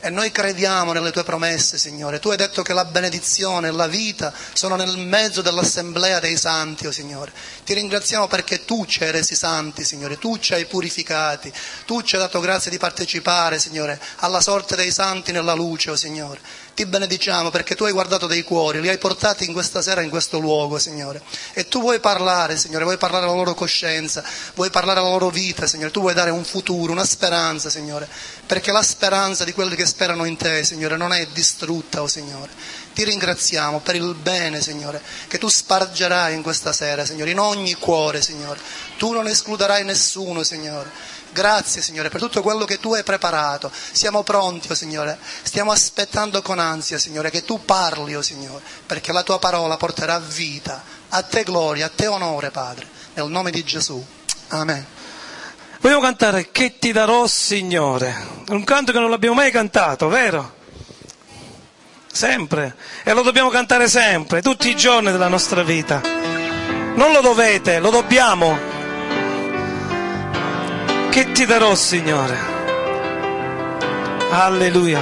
E 0.00 0.10
noi 0.10 0.30
crediamo 0.30 0.92
nelle 0.92 1.10
tue 1.10 1.24
promesse, 1.24 1.76
Signore. 1.76 2.20
Tu 2.20 2.30
hai 2.30 2.36
detto 2.36 2.62
che 2.62 2.72
la 2.72 2.84
benedizione 2.84 3.68
e 3.68 3.70
la 3.72 3.88
vita 3.88 4.32
sono 4.52 4.76
nel 4.76 4.96
mezzo 4.96 5.42
dell'assemblea 5.42 6.20
dei 6.20 6.36
santi, 6.36 6.86
oh 6.86 6.92
Signore. 6.92 7.32
Ti 7.64 7.74
ringraziamo 7.74 8.28
perché 8.28 8.64
tu 8.64 8.86
ci 8.86 9.02
hai 9.02 9.10
resi 9.10 9.34
santi, 9.34 9.84
Signore. 9.84 10.18
Tu 10.18 10.38
ci 10.38 10.54
hai 10.54 10.66
purificati. 10.66 11.52
Tu 11.84 12.02
ci 12.02 12.14
hai 12.14 12.20
dato 12.20 12.40
grazia 12.40 12.70
di 12.70 12.78
partecipare, 12.78 13.58
Signore, 13.58 14.00
alla 14.16 14.40
sorte 14.40 14.76
dei 14.76 14.92
santi 14.92 15.32
nella 15.32 15.54
luce, 15.54 15.90
oh 15.90 15.96
Signore. 15.96 16.40
Ti 16.78 16.86
benediciamo 16.86 17.50
perché 17.50 17.74
tu 17.74 17.82
hai 17.82 17.90
guardato 17.90 18.28
dei 18.28 18.44
cuori, 18.44 18.80
li 18.80 18.88
hai 18.88 18.98
portati 18.98 19.44
in 19.44 19.52
questa 19.52 19.82
sera 19.82 20.00
in 20.00 20.10
questo 20.10 20.38
luogo, 20.38 20.78
Signore. 20.78 21.20
E 21.52 21.66
tu 21.66 21.80
vuoi 21.80 21.98
parlare, 21.98 22.56
Signore, 22.56 22.84
vuoi 22.84 22.96
parlare 22.96 23.24
alla 23.24 23.34
loro 23.34 23.52
coscienza, 23.52 24.22
vuoi 24.54 24.70
parlare 24.70 25.00
alla 25.00 25.08
loro 25.08 25.28
vita, 25.28 25.66
Signore. 25.66 25.90
Tu 25.90 25.98
vuoi 25.98 26.14
dare 26.14 26.30
un 26.30 26.44
futuro, 26.44 26.92
una 26.92 27.04
speranza, 27.04 27.68
Signore. 27.68 28.08
Perché 28.46 28.70
la 28.70 28.84
speranza 28.84 29.42
di 29.42 29.52
quelli 29.52 29.74
che 29.74 29.86
sperano 29.86 30.24
in 30.24 30.36
te, 30.36 30.62
Signore, 30.62 30.96
non 30.96 31.12
è 31.12 31.26
distrutta, 31.32 32.00
oh 32.00 32.06
Signore. 32.06 32.52
Ti 32.94 33.02
ringraziamo 33.02 33.80
per 33.80 33.96
il 33.96 34.14
bene, 34.14 34.60
Signore, 34.60 35.02
che 35.26 35.38
tu 35.38 35.48
spargerai 35.48 36.32
in 36.32 36.42
questa 36.42 36.72
sera, 36.72 37.04
Signore, 37.04 37.32
in 37.32 37.40
ogni 37.40 37.74
cuore, 37.74 38.22
Signore. 38.22 38.60
Tu 38.98 39.10
non 39.10 39.26
escluderai 39.26 39.84
nessuno, 39.84 40.44
Signore. 40.44 40.90
Grazie 41.32 41.82
Signore 41.82 42.08
per 42.08 42.20
tutto 42.20 42.42
quello 42.42 42.64
che 42.64 42.78
tu 42.80 42.94
hai 42.94 43.02
preparato. 43.02 43.70
Siamo 43.92 44.22
pronti, 44.22 44.70
oh 44.70 44.74
Signore. 44.74 45.18
Stiamo 45.42 45.70
aspettando 45.72 46.42
con 46.42 46.58
ansia, 46.58 46.98
Signore, 46.98 47.30
che 47.30 47.44
tu 47.44 47.64
parli, 47.64 48.14
oh 48.14 48.22
Signore, 48.22 48.62
perché 48.86 49.12
la 49.12 49.22
tua 49.22 49.38
parola 49.38 49.76
porterà 49.76 50.18
vita. 50.18 50.82
A 51.10 51.22
te 51.22 51.42
gloria, 51.42 51.86
a 51.86 51.90
te 51.94 52.06
onore, 52.06 52.50
Padre. 52.50 52.86
Nel 53.14 53.28
nome 53.28 53.50
di 53.50 53.64
Gesù. 53.64 54.04
Amen. 54.48 54.86
Vogliamo 55.80 56.00
cantare 56.00 56.50
Che 56.50 56.78
ti 56.78 56.90
darò, 56.90 57.26
Signore? 57.26 58.14
Un 58.48 58.64
canto 58.64 58.92
che 58.92 58.98
non 58.98 59.10
l'abbiamo 59.10 59.36
mai 59.36 59.50
cantato, 59.50 60.08
vero? 60.08 60.56
Sempre. 62.10 62.74
E 63.04 63.12
lo 63.12 63.22
dobbiamo 63.22 63.48
cantare 63.48 63.88
sempre, 63.88 64.42
tutti 64.42 64.68
i 64.68 64.76
giorni 64.76 65.12
della 65.12 65.28
nostra 65.28 65.62
vita. 65.62 66.00
Non 66.02 67.12
lo 67.12 67.20
dovete, 67.20 67.78
lo 67.78 67.90
dobbiamo. 67.90 68.77
Che 71.10 71.32
ti 71.32 71.46
darò, 71.46 71.74
Signore? 71.74 72.38
Alleluia. 74.30 75.00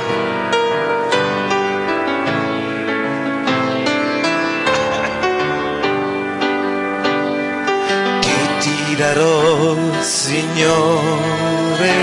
Che 8.21 8.37
ti 8.61 8.97
darò, 8.97 9.77
Signore? 10.01 11.95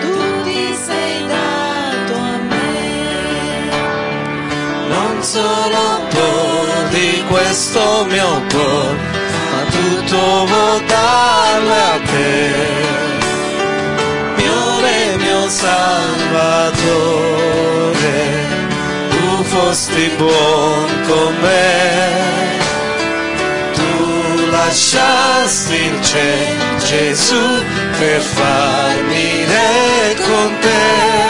Tu 0.00 0.42
ti 0.44 0.76
sei 0.84 1.26
dato 1.26 2.14
a 2.14 2.38
me, 2.50 3.70
Non 4.88 5.22
solo 5.22 6.00
po' 6.10 6.88
di 6.90 7.24
questo 7.28 8.06
mio 8.08 8.42
cuore, 8.50 9.15
tutto 9.76 10.48
darlo 10.86 11.72
a 11.72 11.98
te. 12.12 12.34
Mio 14.36 14.80
Re, 14.80 15.16
mio 15.16 15.48
Salvatore, 15.48 16.96
tu 19.10 19.42
fosti 19.44 20.06
buon 20.16 20.88
con 21.08 21.32
me. 21.40 21.64
Tu 23.74 23.92
lasciasti 24.50 25.74
il 25.74 26.00
cielo, 26.02 26.78
Gesù, 26.78 27.44
per 27.98 28.20
farmi 28.20 29.44
re 29.44 30.16
con 30.26 30.58
te. 30.60 31.25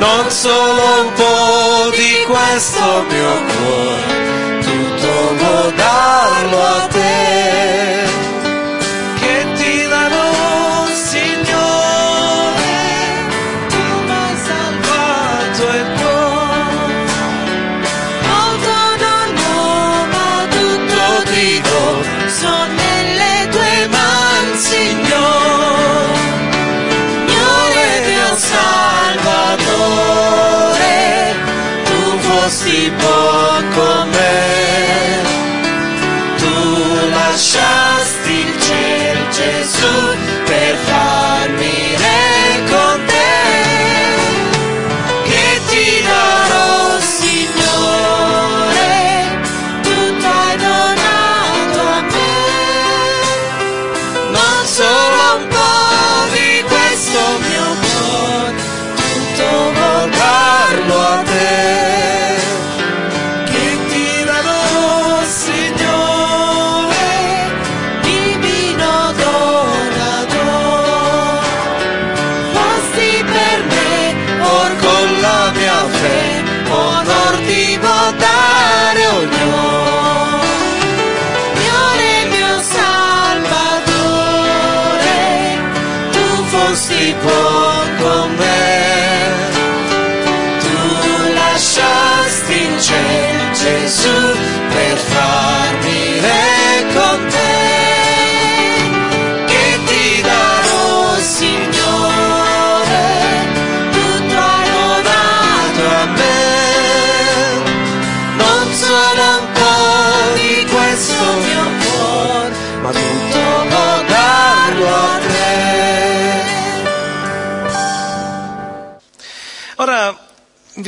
Non 0.00 0.30
solo 0.30 0.82
un 1.02 1.12
po' 1.12 1.90
di 1.94 2.24
questo 2.26 3.04
mio 3.10 3.32
cuore, 3.52 4.62
tutto 4.62 5.34
vuol 5.36 5.72
darlo 5.74 6.58
a 6.58 6.86
te. 6.86 6.89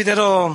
Inviterò 0.02 0.48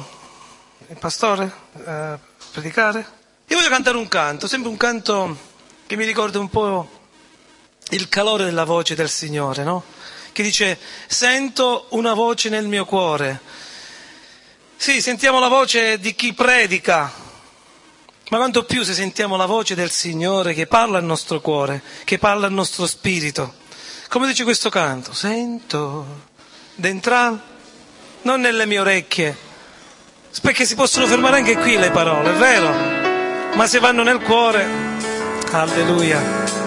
il 0.90 0.98
pastore 0.98 1.50
a 1.86 2.20
predicare. 2.52 3.06
Io 3.48 3.56
voglio 3.56 3.70
cantare 3.70 3.96
un 3.96 4.10
canto, 4.10 4.46
sempre 4.46 4.70
un 4.70 4.76
canto 4.76 5.38
che 5.86 5.96
mi 5.96 6.04
ricorda 6.04 6.38
un 6.38 6.50
po' 6.50 6.90
il 7.92 8.10
calore 8.10 8.44
della 8.44 8.66
voce 8.66 8.94
del 8.94 9.10
Signore, 9.10 9.64
no? 9.64 9.86
Che 10.34 10.44
dice, 10.44 10.78
sento 11.08 11.86
una 11.92 12.14
voce 12.14 12.50
nel 12.50 12.68
mio 12.68 12.84
cuore. 12.84 13.40
Sì, 14.76 15.02
sentiamo 15.02 15.40
la 15.40 15.48
voce 15.48 15.98
di 15.98 16.14
chi 16.14 16.34
predica, 16.34 17.10
ma 18.30 18.38
quanto 18.38 18.66
più 18.66 18.84
se 18.84 18.94
sentiamo 18.94 19.38
la 19.38 19.46
voce 19.46 19.76
del 19.76 19.92
Signore 19.92 20.54
che 20.54 20.68
parla 20.68 20.98
al 20.98 21.06
nostro 21.06 21.40
cuore, 21.40 21.82
che 22.04 22.18
parla 22.18 22.48
al 22.48 22.54
nostro 22.54 22.86
spirito. 22.86 23.54
Come 24.10 24.28
dice 24.28 24.44
questo 24.44 24.70
canto? 24.70 25.14
Sento 25.14 26.26
dentro, 26.76 27.56
non 28.28 28.42
nelle 28.42 28.66
mie 28.66 28.80
orecchie, 28.80 29.38
perché 30.42 30.66
si 30.66 30.76
possono 30.76 31.08
fermare 31.08 31.38
anche 31.38 31.56
qui 31.56 31.78
le 31.78 31.92
parole, 31.92 32.32
è 32.32 32.34
vero? 32.34 33.56
Ma 33.56 33.66
se 33.68 33.80
vanno 33.80 34.04
nel 34.04 34.20
cuore, 34.20 34.68
alleluia. 35.52 36.67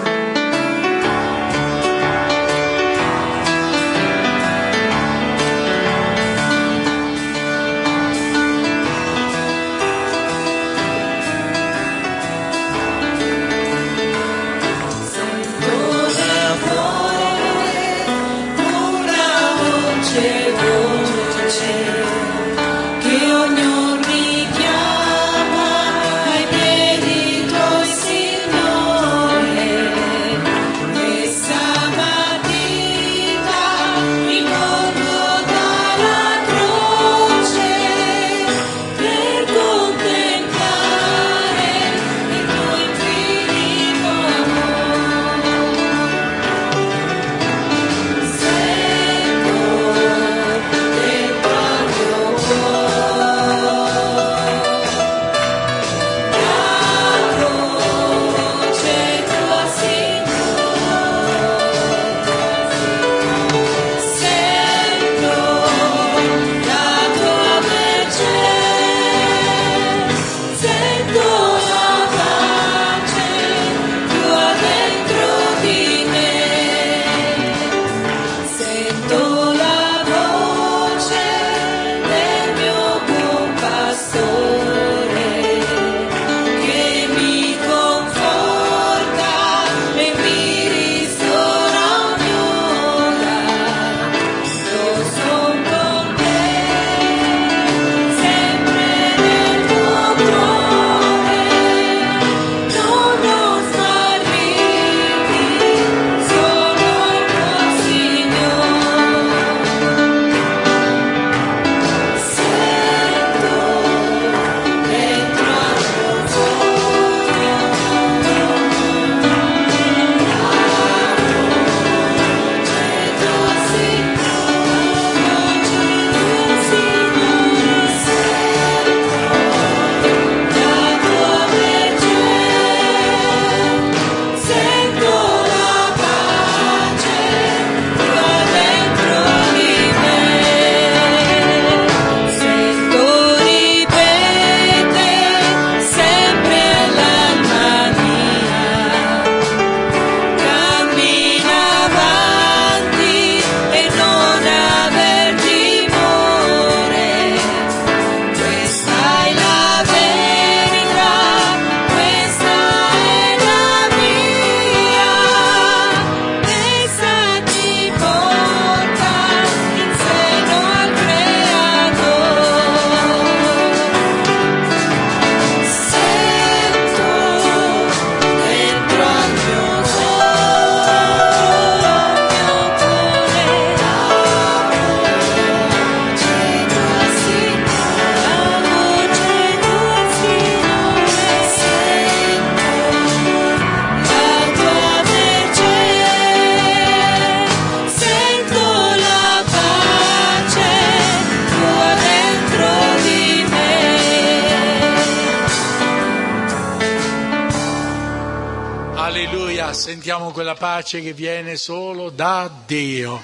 Sentiamo 210.11 210.33
quella 210.35 210.55
pace 210.55 211.01
che 211.01 211.13
viene 211.13 211.55
solo 211.55 212.09
da 212.09 212.51
Dio. 212.65 213.23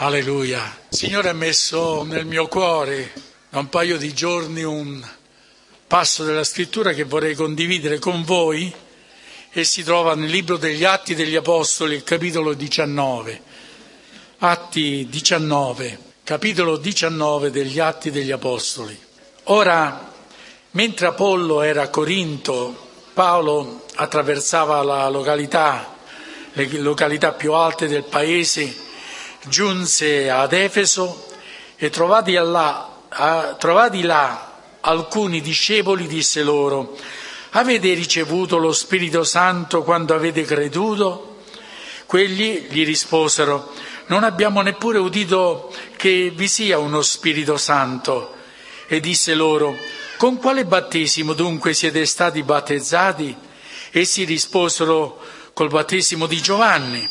Alleluia. 0.00 0.76
Il 0.90 0.94
Signore 0.94 1.30
ha 1.30 1.32
messo 1.32 2.02
nel 2.02 2.26
mio 2.26 2.46
cuore 2.46 3.10
da 3.48 3.58
un 3.60 3.70
paio 3.70 3.96
di 3.96 4.12
giorni 4.12 4.62
un 4.62 5.02
passo 5.86 6.22
della 6.22 6.44
scrittura 6.44 6.92
che 6.92 7.04
vorrei 7.04 7.34
condividere 7.34 7.98
con 7.98 8.22
voi 8.22 8.70
e 9.50 9.64
si 9.64 9.82
trova 9.82 10.14
nel 10.14 10.28
libro 10.28 10.58
degli 10.58 10.84
Atti 10.84 11.14
degli 11.14 11.36
Apostoli, 11.36 12.02
capitolo 12.02 12.52
19. 12.52 13.42
Atti 14.40 15.06
19, 15.08 15.98
capitolo 16.22 16.76
19 16.76 17.50
degli 17.50 17.78
Atti 17.78 18.10
degli 18.10 18.30
Apostoli. 18.30 18.94
Ora, 19.44 20.12
mentre 20.72 21.06
Apollo 21.06 21.62
era 21.62 21.84
a 21.84 21.88
Corinto, 21.88 22.88
Paolo 23.14 23.86
attraversava 23.94 24.82
la 24.82 25.08
località, 25.08 25.96
le 26.52 26.68
località 26.78 27.32
più 27.32 27.52
alte 27.52 27.86
del 27.88 28.04
paese, 28.04 28.74
giunse 29.46 30.28
ad 30.30 30.52
Efeso 30.52 31.26
e 31.76 31.90
trovati 31.90 32.32
là, 32.34 32.96
a- 33.08 33.54
trovati 33.58 34.02
là 34.02 34.58
alcuni 34.80 35.40
discepoli, 35.40 36.06
disse 36.06 36.42
loro, 36.42 36.96
avete 37.50 37.92
ricevuto 37.94 38.56
lo 38.58 38.72
Spirito 38.72 39.24
Santo 39.24 39.82
quando 39.82 40.14
avete 40.14 40.42
creduto? 40.42 41.42
Quelli 42.06 42.66
gli 42.70 42.84
risposero, 42.84 43.72
non 44.06 44.24
abbiamo 44.24 44.60
neppure 44.62 44.98
udito 44.98 45.72
che 45.96 46.32
vi 46.34 46.48
sia 46.48 46.78
uno 46.78 47.02
Spirito 47.02 47.56
Santo. 47.56 48.34
e 48.92 48.98
disse 48.98 49.34
loro, 49.34 49.76
con 50.16 50.36
quale 50.38 50.64
battesimo 50.64 51.32
dunque 51.32 51.74
siete 51.74 52.04
stati 52.06 52.42
battezzati? 52.42 53.36
Essi 53.92 54.24
risposero, 54.24 55.20
col 55.52 55.68
battesimo 55.68 56.26
di 56.26 56.40
Giovanni. 56.40 57.08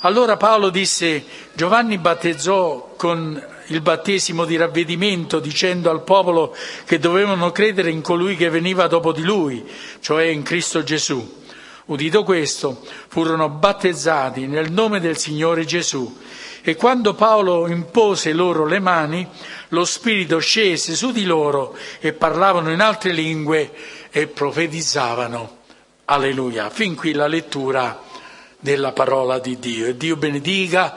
Allora 0.00 0.36
Paolo 0.36 0.68
disse, 0.68 1.24
Giovanni 1.54 1.98
battezzò 1.98 2.94
con 2.96 3.42
il 3.68 3.80
battesimo 3.80 4.44
di 4.44 4.56
ravvedimento 4.56 5.40
dicendo 5.40 5.88
al 5.90 6.02
popolo 6.02 6.54
che 6.84 6.98
dovevano 6.98 7.52
credere 7.52 7.90
in 7.90 8.02
colui 8.02 8.36
che 8.36 8.50
veniva 8.50 8.86
dopo 8.86 9.12
di 9.12 9.22
lui, 9.22 9.66
cioè 10.00 10.24
in 10.24 10.42
Cristo 10.42 10.82
Gesù. 10.82 11.42
Udito 11.86 12.22
questo, 12.22 12.82
furono 13.08 13.48
battezzati 13.48 14.46
nel 14.46 14.70
nome 14.70 15.00
del 15.00 15.16
Signore 15.16 15.64
Gesù. 15.64 16.18
E 16.62 16.76
quando 16.76 17.14
Paolo 17.14 17.68
impose 17.68 18.32
loro 18.32 18.66
le 18.66 18.80
mani, 18.80 19.26
lo 19.68 19.84
Spirito 19.84 20.38
scese 20.38 20.94
su 20.94 21.12
di 21.12 21.24
loro 21.24 21.76
e 22.00 22.14
parlavano 22.14 22.70
in 22.70 22.80
altre 22.80 23.12
lingue 23.12 23.70
e 24.10 24.26
profetizzavano. 24.26 25.63
Alleluia. 26.06 26.68
Fin 26.70 26.94
qui 26.94 27.12
la 27.12 27.26
lettura 27.26 28.02
della 28.58 28.92
parola 28.92 29.38
di 29.38 29.58
Dio. 29.58 29.86
E 29.86 29.96
Dio 29.96 30.16
benedica 30.16 30.94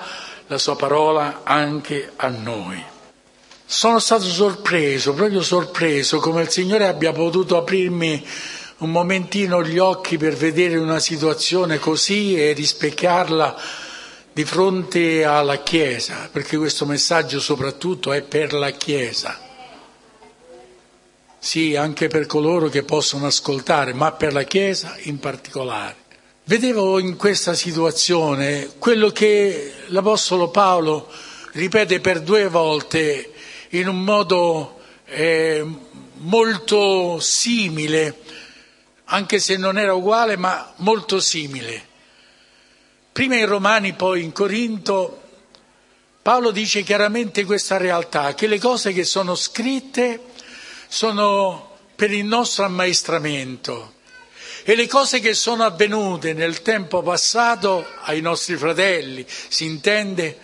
la 0.47 0.57
sua 0.57 0.75
parola 0.75 1.41
anche 1.43 2.11
a 2.15 2.27
noi. 2.27 2.83
Sono 3.65 3.99
stato 3.99 4.23
sorpreso, 4.23 5.13
proprio 5.13 5.41
sorpreso, 5.41 6.19
come 6.19 6.43
il 6.43 6.49
Signore 6.49 6.87
abbia 6.87 7.11
potuto 7.11 7.57
aprirmi 7.57 8.25
un 8.77 8.91
momentino 8.91 9.63
gli 9.63 9.77
occhi 9.77 10.17
per 10.17 10.35
vedere 10.35 10.77
una 10.77 10.99
situazione 10.99 11.79
così 11.79 12.39
e 12.39 12.53
rispecchiarla 12.53 13.55
di 14.31 14.45
fronte 14.45 15.25
alla 15.25 15.63
Chiesa, 15.63 16.29
perché 16.31 16.57
questo 16.57 16.85
messaggio 16.85 17.39
soprattutto 17.39 18.13
è 18.13 18.21
per 18.21 18.53
la 18.53 18.71
Chiesa. 18.71 19.46
Sì, 21.47 21.77
anche 21.77 22.07
per 22.09 22.25
coloro 22.25 22.67
che 22.67 22.83
possono 22.83 23.27
ascoltare, 23.27 23.93
ma 23.93 24.11
per 24.11 24.33
la 24.33 24.43
Chiesa 24.43 24.97
in 25.03 25.17
particolare. 25.17 25.95
Vedevo 26.43 26.99
in 26.99 27.15
questa 27.15 27.53
situazione 27.53 28.71
quello 28.77 29.11
che 29.11 29.71
l'Apostolo 29.85 30.49
Paolo 30.49 31.09
ripete 31.53 32.01
per 32.01 32.19
due 32.19 32.49
volte 32.49 33.31
in 33.69 33.87
un 33.87 34.03
modo 34.03 34.81
eh, 35.05 35.65
molto 36.15 37.17
simile, 37.21 38.19
anche 39.05 39.39
se 39.39 39.55
non 39.55 39.77
era 39.77 39.93
uguale, 39.93 40.35
ma 40.35 40.73
molto 40.79 41.21
simile. 41.21 41.81
Prima 43.13 43.37
in 43.37 43.45
Romani, 43.45 43.93
poi 43.93 44.21
in 44.21 44.33
Corinto, 44.33 45.21
Paolo 46.21 46.51
dice 46.51 46.83
chiaramente 46.83 47.45
questa 47.45 47.77
realtà, 47.77 48.33
che 48.33 48.47
le 48.47 48.59
cose 48.59 48.91
che 48.91 49.05
sono 49.05 49.33
scritte 49.33 50.35
sono 50.87 51.77
per 51.95 52.11
il 52.11 52.25
nostro 52.25 52.65
ammaestramento. 52.65 53.95
E 54.63 54.75
le 54.75 54.87
cose 54.87 55.19
che 55.19 55.33
sono 55.33 55.63
avvenute 55.63 56.33
nel 56.33 56.61
tempo 56.61 57.01
passato 57.01 57.85
ai 58.03 58.21
nostri 58.21 58.57
fratelli, 58.57 59.25
si 59.27 59.65
intende, 59.65 60.37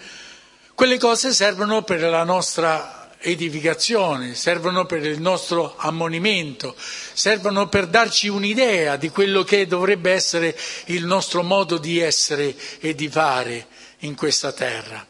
quelle 0.74 0.98
cose 0.98 1.34
servono 1.34 1.84
per 1.84 2.02
la 2.02 2.24
nostra 2.24 3.12
edificazione, 3.20 4.34
servono 4.34 4.86
per 4.86 5.06
il 5.06 5.22
nostro 5.22 5.76
ammonimento, 5.78 6.76
servono 6.78 7.70
per 7.70 7.88
darci 7.88 8.28
un'idea 8.28 8.96
di 8.96 9.10
quello 9.10 9.44
che 9.44 9.68
dovrebbe 9.68 10.12
essere 10.12 10.58
il 10.86 11.06
nostro 11.06 11.44
modo 11.44 11.78
di 11.78 12.00
essere 12.00 12.56
e 12.80 12.96
di 12.96 13.08
fare 13.10 13.68
in 14.00 14.16
questa 14.16 14.52
terra. 14.52 15.06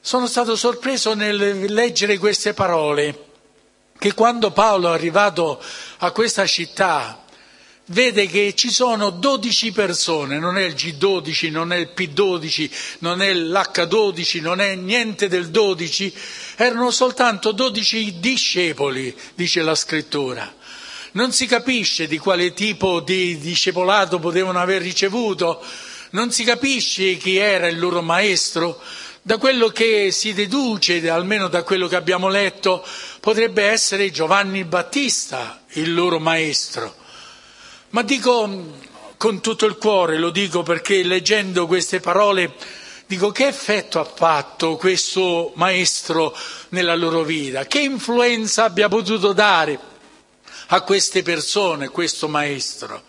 Sono 0.00 0.26
stato 0.26 0.56
sorpreso 0.56 1.14
nel 1.14 1.64
leggere 1.72 2.16
queste 2.16 2.54
parole 2.54 3.26
che 3.98 4.14
quando 4.14 4.52
Paolo 4.52 4.90
è 4.90 4.94
arrivato 4.94 5.60
a 5.98 6.10
questa 6.12 6.46
città 6.46 7.24
vede 7.86 8.26
che 8.26 8.54
ci 8.54 8.70
sono 8.70 9.10
12 9.10 9.72
persone, 9.72 10.38
non 10.38 10.56
è 10.58 10.62
il 10.62 10.74
G12, 10.74 11.50
non 11.50 11.72
è 11.72 11.76
il 11.76 11.90
P12, 11.94 12.70
non 13.00 13.22
è 13.22 13.32
l'H12, 13.32 14.40
non 14.40 14.60
è 14.60 14.74
niente 14.74 15.28
del 15.28 15.48
12, 15.48 16.12
erano 16.56 16.90
soltanto 16.90 17.52
12 17.52 18.18
discepoli, 18.18 19.14
dice 19.34 19.62
la 19.62 19.74
scrittura. 19.74 20.54
Non 21.12 21.32
si 21.32 21.46
capisce 21.46 22.06
di 22.06 22.18
quale 22.18 22.52
tipo 22.52 23.00
di 23.00 23.38
discepolato 23.38 24.18
potevano 24.18 24.60
aver 24.60 24.82
ricevuto, 24.82 25.64
non 26.10 26.30
si 26.30 26.44
capisce 26.44 27.16
chi 27.16 27.36
era 27.36 27.66
il 27.66 27.78
loro 27.78 28.02
maestro, 28.02 28.80
da 29.28 29.36
quello 29.36 29.68
che 29.68 30.10
si 30.10 30.32
deduce, 30.32 31.06
almeno 31.10 31.48
da 31.48 31.62
quello 31.62 31.86
che 31.86 31.96
abbiamo 31.96 32.28
letto, 32.28 32.82
potrebbe 33.20 33.62
essere 33.62 34.10
Giovanni 34.10 34.64
Battista, 34.64 35.64
il 35.72 35.92
loro 35.92 36.18
maestro. 36.18 36.94
Ma 37.90 38.00
dico 38.00 38.78
con 39.18 39.42
tutto 39.42 39.66
il 39.66 39.76
cuore, 39.76 40.16
lo 40.16 40.30
dico 40.30 40.62
perché 40.62 41.02
leggendo 41.02 41.66
queste 41.66 42.00
parole 42.00 42.54
dico 43.06 43.30
che 43.30 43.48
effetto 43.48 44.00
ha 44.00 44.04
fatto 44.04 44.76
questo 44.76 45.52
maestro 45.56 46.34
nella 46.70 46.94
loro 46.94 47.22
vita, 47.22 47.66
che 47.66 47.80
influenza 47.80 48.64
abbia 48.64 48.88
potuto 48.88 49.34
dare 49.34 49.78
a 50.68 50.80
queste 50.80 51.22
persone 51.22 51.90
questo 51.90 52.28
maestro. 52.28 53.02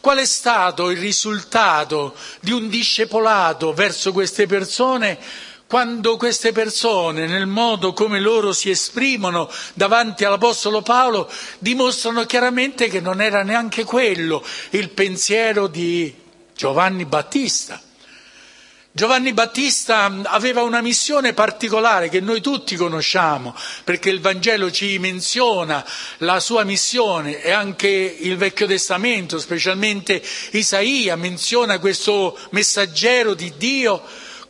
Qual 0.00 0.18
è 0.18 0.24
stato 0.24 0.90
il 0.90 0.98
risultato 0.98 2.14
di 2.38 2.52
un 2.52 2.68
discepolato 2.68 3.72
verso 3.72 4.12
queste 4.12 4.46
persone 4.46 5.18
quando 5.74 6.16
queste 6.16 6.52
persone, 6.52 7.26
nel 7.26 7.48
modo 7.48 7.92
come 7.92 8.20
loro 8.20 8.52
si 8.52 8.70
esprimono 8.70 9.50
davanti 9.72 10.24
all'Apostolo 10.24 10.82
Paolo, 10.82 11.28
dimostrano 11.58 12.24
chiaramente 12.26 12.86
che 12.86 13.00
non 13.00 13.20
era 13.20 13.42
neanche 13.42 13.82
quello 13.82 14.40
il 14.70 14.90
pensiero 14.90 15.66
di 15.66 16.14
Giovanni 16.54 17.04
Battista. 17.06 17.82
Giovanni 18.92 19.32
Battista 19.32 20.04
aveva 20.26 20.62
una 20.62 20.80
missione 20.80 21.32
particolare 21.32 22.08
che 22.08 22.20
noi 22.20 22.40
tutti 22.40 22.76
conosciamo, 22.76 23.52
perché 23.82 24.10
il 24.10 24.20
Vangelo 24.20 24.70
ci 24.70 24.96
menziona 25.00 25.84
la 26.18 26.38
sua 26.38 26.62
missione 26.62 27.42
e 27.42 27.50
anche 27.50 27.88
il 27.88 28.36
Vecchio 28.36 28.68
Testamento, 28.68 29.40
specialmente 29.40 30.22
Isaia, 30.52 31.16
menziona 31.16 31.80
questo 31.80 32.38
messaggero 32.50 33.34
di 33.34 33.54
Dio 33.56 34.04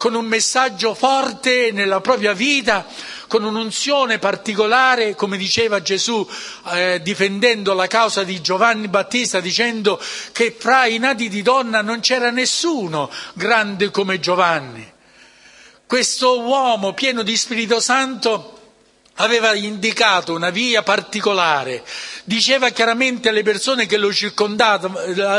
con 0.04 0.12
un 0.16 0.26
messaggio 0.26 0.92
forte 0.92 1.70
nella 1.72 2.02
propria 2.02 2.34
vita, 2.34 2.86
con 3.26 3.42
un'unzione 3.42 4.18
particolare, 4.18 5.14
come 5.14 5.38
diceva 5.38 5.80
Gesù, 5.80 6.28
eh, 6.72 7.00
difendendo 7.02 7.72
la 7.72 7.86
causa 7.86 8.22
di 8.22 8.42
Giovanni 8.42 8.88
Battista, 8.88 9.40
dicendo 9.40 9.98
che 10.32 10.54
fra 10.58 10.84
i 10.84 10.98
nati 10.98 11.30
di 11.30 11.40
donna 11.40 11.80
non 11.80 12.00
c'era 12.00 12.30
nessuno 12.30 13.10
grande 13.32 13.90
come 13.90 14.20
Giovanni. 14.20 14.86
Questo 15.86 16.38
uomo 16.38 16.92
pieno 16.92 17.22
di 17.22 17.34
Spirito 17.34 17.80
Santo 17.80 18.53
aveva 19.16 19.54
indicato 19.54 20.34
una 20.34 20.50
via 20.50 20.82
particolare, 20.82 21.84
diceva 22.24 22.70
chiaramente 22.70 23.28
alle 23.28 23.42
persone 23.42 23.86
che 23.86 23.96
lo 23.96 24.10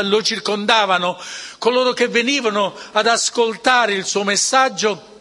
lo 0.02 0.22
circondavano, 0.22 1.20
coloro 1.58 1.92
che 1.92 2.08
venivano 2.08 2.74
ad 2.92 3.06
ascoltare 3.06 3.92
il 3.94 4.04
suo 4.06 4.24
messaggio, 4.24 5.14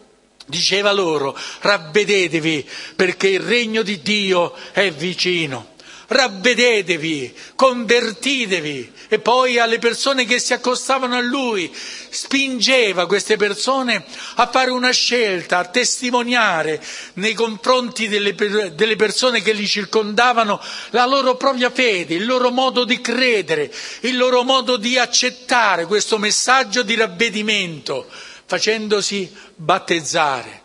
diceva 0.46 0.92
loro, 0.92 1.38
ravvedetevi 1.60 2.70
perché 2.96 3.28
il 3.30 3.40
regno 3.42 3.82
di 3.82 4.02
Dio 4.02 4.54
è 4.72 4.92
vicino 4.92 5.74
ravvedetevi, 6.08 7.34
convertitevi. 7.56 8.94
E 9.08 9.20
poi 9.20 9.60
alle 9.60 9.80
persone 9.80 10.26
che 10.26 10.40
si 10.40 10.54
accostavano 10.54 11.16
a 11.16 11.22
lui 11.22 11.72
spingeva 11.76 13.06
queste 13.06 13.36
persone 13.38 14.04
a 14.36 14.48
fare 14.48 14.72
una 14.72 14.92
scelta, 14.92 15.60
a 15.60 15.66
testimoniare 15.66 16.84
nei 17.14 17.34
confronti 17.34 18.08
delle, 18.08 18.34
delle 18.34 18.96
persone 18.96 19.42
che 19.42 19.54
li 19.54 19.68
circondavano 19.68 20.62
la 20.92 21.06
loro 21.06 21.36
propria 21.36 21.70
fede, 21.70 22.16
il 22.16 22.26
loro 22.26 22.52
modo 22.52 22.84
di 22.84 23.00
credere, 23.02 23.72
il 24.02 24.18
loro 24.18 24.44
modo 24.44 24.78
di 24.78 24.98
accettare 24.98 25.86
questo 25.86 26.18
messaggio 26.18 26.84
di 26.84 26.96
ravvedimento, 26.96 28.08
facendosi 28.46 29.32
battezzare. 29.56 30.64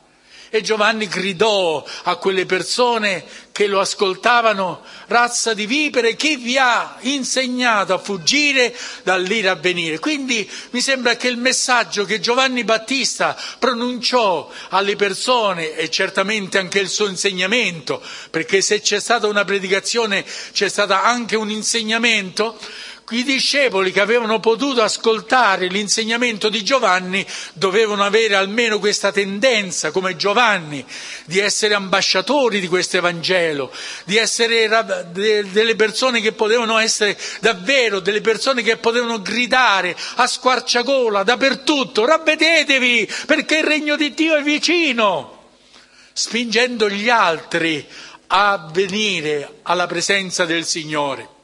E 0.53 0.63
Giovanni 0.63 1.07
gridò 1.07 1.85
a 2.05 2.17
quelle 2.17 2.45
persone 2.45 3.25
che 3.61 3.67
lo 3.67 3.81
ascoltavano, 3.81 4.81
razza 5.09 5.53
di 5.53 5.67
vipere, 5.67 6.17
chi 6.17 6.37
vi 6.37 6.57
ha 6.57 6.97
insegnato 7.01 7.93
a 7.93 7.99
fuggire 7.99 8.75
dall'ira 9.03 9.51
a 9.51 9.55
venire? 9.55 9.99
Quindi 9.99 10.51
mi 10.71 10.81
sembra 10.81 11.15
che 11.17 11.29
il 11.29 11.37
messaggio 11.37 12.07
che 12.07 12.21
Giovanni 12.21 12.65
Battista 12.65 13.37
pronunciò 13.59 14.51
alle 14.71 14.97
persone 14.97 15.77
e 15.77 15.91
certamente 15.91 16.57
anche 16.57 16.79
il 16.79 16.89
suo 16.89 17.07
insegnamento, 17.07 18.03
perché 18.31 18.63
se 18.63 18.81
c'è 18.81 18.99
stata 18.99 19.27
una 19.27 19.45
predicazione 19.45 20.25
c'è 20.53 20.71
stato 20.71 20.95
anche 20.95 21.37
un 21.37 21.51
insegnamento, 21.51 22.59
i 23.11 23.25
discepoli 23.25 23.93
che 23.93 24.01
avevano 24.01 24.41
potuto 24.41 24.83
ascoltare 24.83 25.67
l'insegnamento 25.67 26.49
di 26.49 26.63
Giovanni 26.63 27.27
dovevano 27.55 28.05
avere 28.05 28.35
almeno 28.35 28.79
questa 28.79 29.13
tendenza, 29.13 29.91
come 29.91 30.17
Giovanni, 30.17 30.85
di 31.25 31.39
essere 31.39 31.75
ambasciatori 31.75 32.61
di 32.61 32.69
questo 32.69 32.99
Evangelo, 32.99 33.73
di 34.05 34.17
essere 34.17 34.69
delle 35.11 35.77
persone 35.77 36.21
che 36.21 36.33
potevano 36.33 36.79
essere 36.79 37.19
davvero 37.41 38.01
delle 38.01 38.21
persone 38.21 38.63
che 38.63 38.77
potevano 38.77 39.21
gridare 39.23 39.97
a 40.17 40.27
squarciagola 40.27 41.23
dappertutto, 41.23 42.05
ravvedetevi 42.05 43.09
perché 43.27 43.59
il 43.59 43.65
regno 43.65 43.97
di 43.97 44.15
Dio 44.15 44.37
è 44.37 44.43
vicino, 44.43 45.51
spingendo 46.13 46.89
gli 46.89 47.09
altri 47.09 47.87
a 48.29 48.69
venire 48.73 49.59
alla 49.63 49.87
presenza 49.87 50.45
del 50.45 50.65
Signore. 50.65 51.39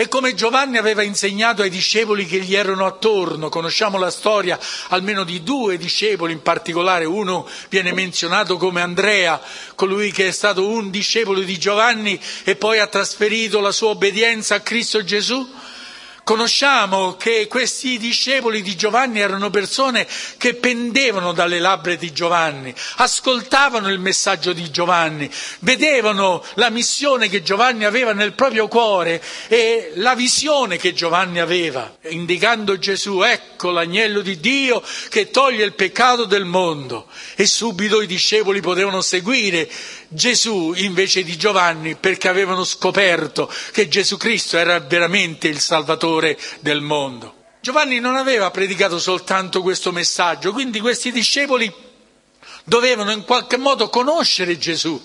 E 0.00 0.08
come 0.08 0.32
Giovanni 0.32 0.78
aveva 0.78 1.02
insegnato 1.02 1.60
ai 1.60 1.68
discepoli 1.68 2.24
che 2.24 2.40
gli 2.40 2.54
erano 2.54 2.86
attorno, 2.86 3.50
conosciamo 3.50 3.98
la 3.98 4.10
storia 4.10 4.58
almeno 4.88 5.24
di 5.24 5.42
due 5.42 5.76
discepoli 5.76 6.32
in 6.32 6.40
particolare, 6.40 7.04
uno 7.04 7.46
viene 7.68 7.92
menzionato 7.92 8.56
come 8.56 8.80
Andrea, 8.80 9.38
colui 9.74 10.10
che 10.10 10.28
è 10.28 10.30
stato 10.30 10.66
un 10.66 10.88
discepolo 10.88 11.40
di 11.40 11.58
Giovanni 11.58 12.18
e 12.44 12.56
poi 12.56 12.78
ha 12.78 12.86
trasferito 12.86 13.60
la 13.60 13.72
sua 13.72 13.90
obbedienza 13.90 14.54
a 14.54 14.60
Cristo 14.60 15.04
Gesù, 15.04 15.46
Conosciamo 16.30 17.16
che 17.16 17.48
questi 17.48 17.98
discepoli 17.98 18.62
di 18.62 18.76
Giovanni 18.76 19.18
erano 19.18 19.50
persone 19.50 20.06
che 20.36 20.54
pendevano 20.54 21.32
dalle 21.32 21.58
labbra 21.58 21.96
di 21.96 22.12
Giovanni, 22.12 22.72
ascoltavano 22.98 23.88
il 23.88 23.98
messaggio 23.98 24.52
di 24.52 24.70
Giovanni, 24.70 25.28
vedevano 25.58 26.40
la 26.54 26.70
missione 26.70 27.28
che 27.28 27.42
Giovanni 27.42 27.84
aveva 27.84 28.12
nel 28.12 28.34
proprio 28.34 28.68
cuore 28.68 29.20
e 29.48 29.90
la 29.96 30.14
visione 30.14 30.76
che 30.76 30.92
Giovanni 30.92 31.40
aveva, 31.40 31.96
indicando 32.10 32.78
Gesù, 32.78 33.22
ecco 33.22 33.72
l'agnello 33.72 34.20
di 34.20 34.38
Dio 34.38 34.84
che 35.08 35.32
toglie 35.32 35.64
il 35.64 35.72
peccato 35.72 36.26
del 36.26 36.44
mondo. 36.44 37.08
E 37.34 37.44
subito 37.44 38.00
i 38.00 38.06
discepoli 38.06 38.60
potevano 38.60 39.00
seguire 39.00 39.68
Gesù 40.12 40.72
invece 40.74 41.22
di 41.22 41.36
Giovanni 41.36 41.94
perché 41.94 42.26
avevano 42.28 42.64
scoperto 42.64 43.48
che 43.70 43.86
Gesù 43.86 44.16
Cristo 44.16 44.58
era 44.58 44.80
veramente 44.80 45.46
il 45.46 45.60
Salvatore 45.60 46.36
del 46.60 46.80
mondo. 46.80 47.34
Giovanni 47.60 48.00
non 48.00 48.16
aveva 48.16 48.50
predicato 48.50 48.98
soltanto 48.98 49.62
questo 49.62 49.92
messaggio, 49.92 50.50
quindi 50.52 50.80
questi 50.80 51.12
discepoli 51.12 51.72
dovevano 52.64 53.12
in 53.12 53.24
qualche 53.24 53.56
modo 53.56 53.88
conoscere 53.88 54.58
Gesù, 54.58 55.00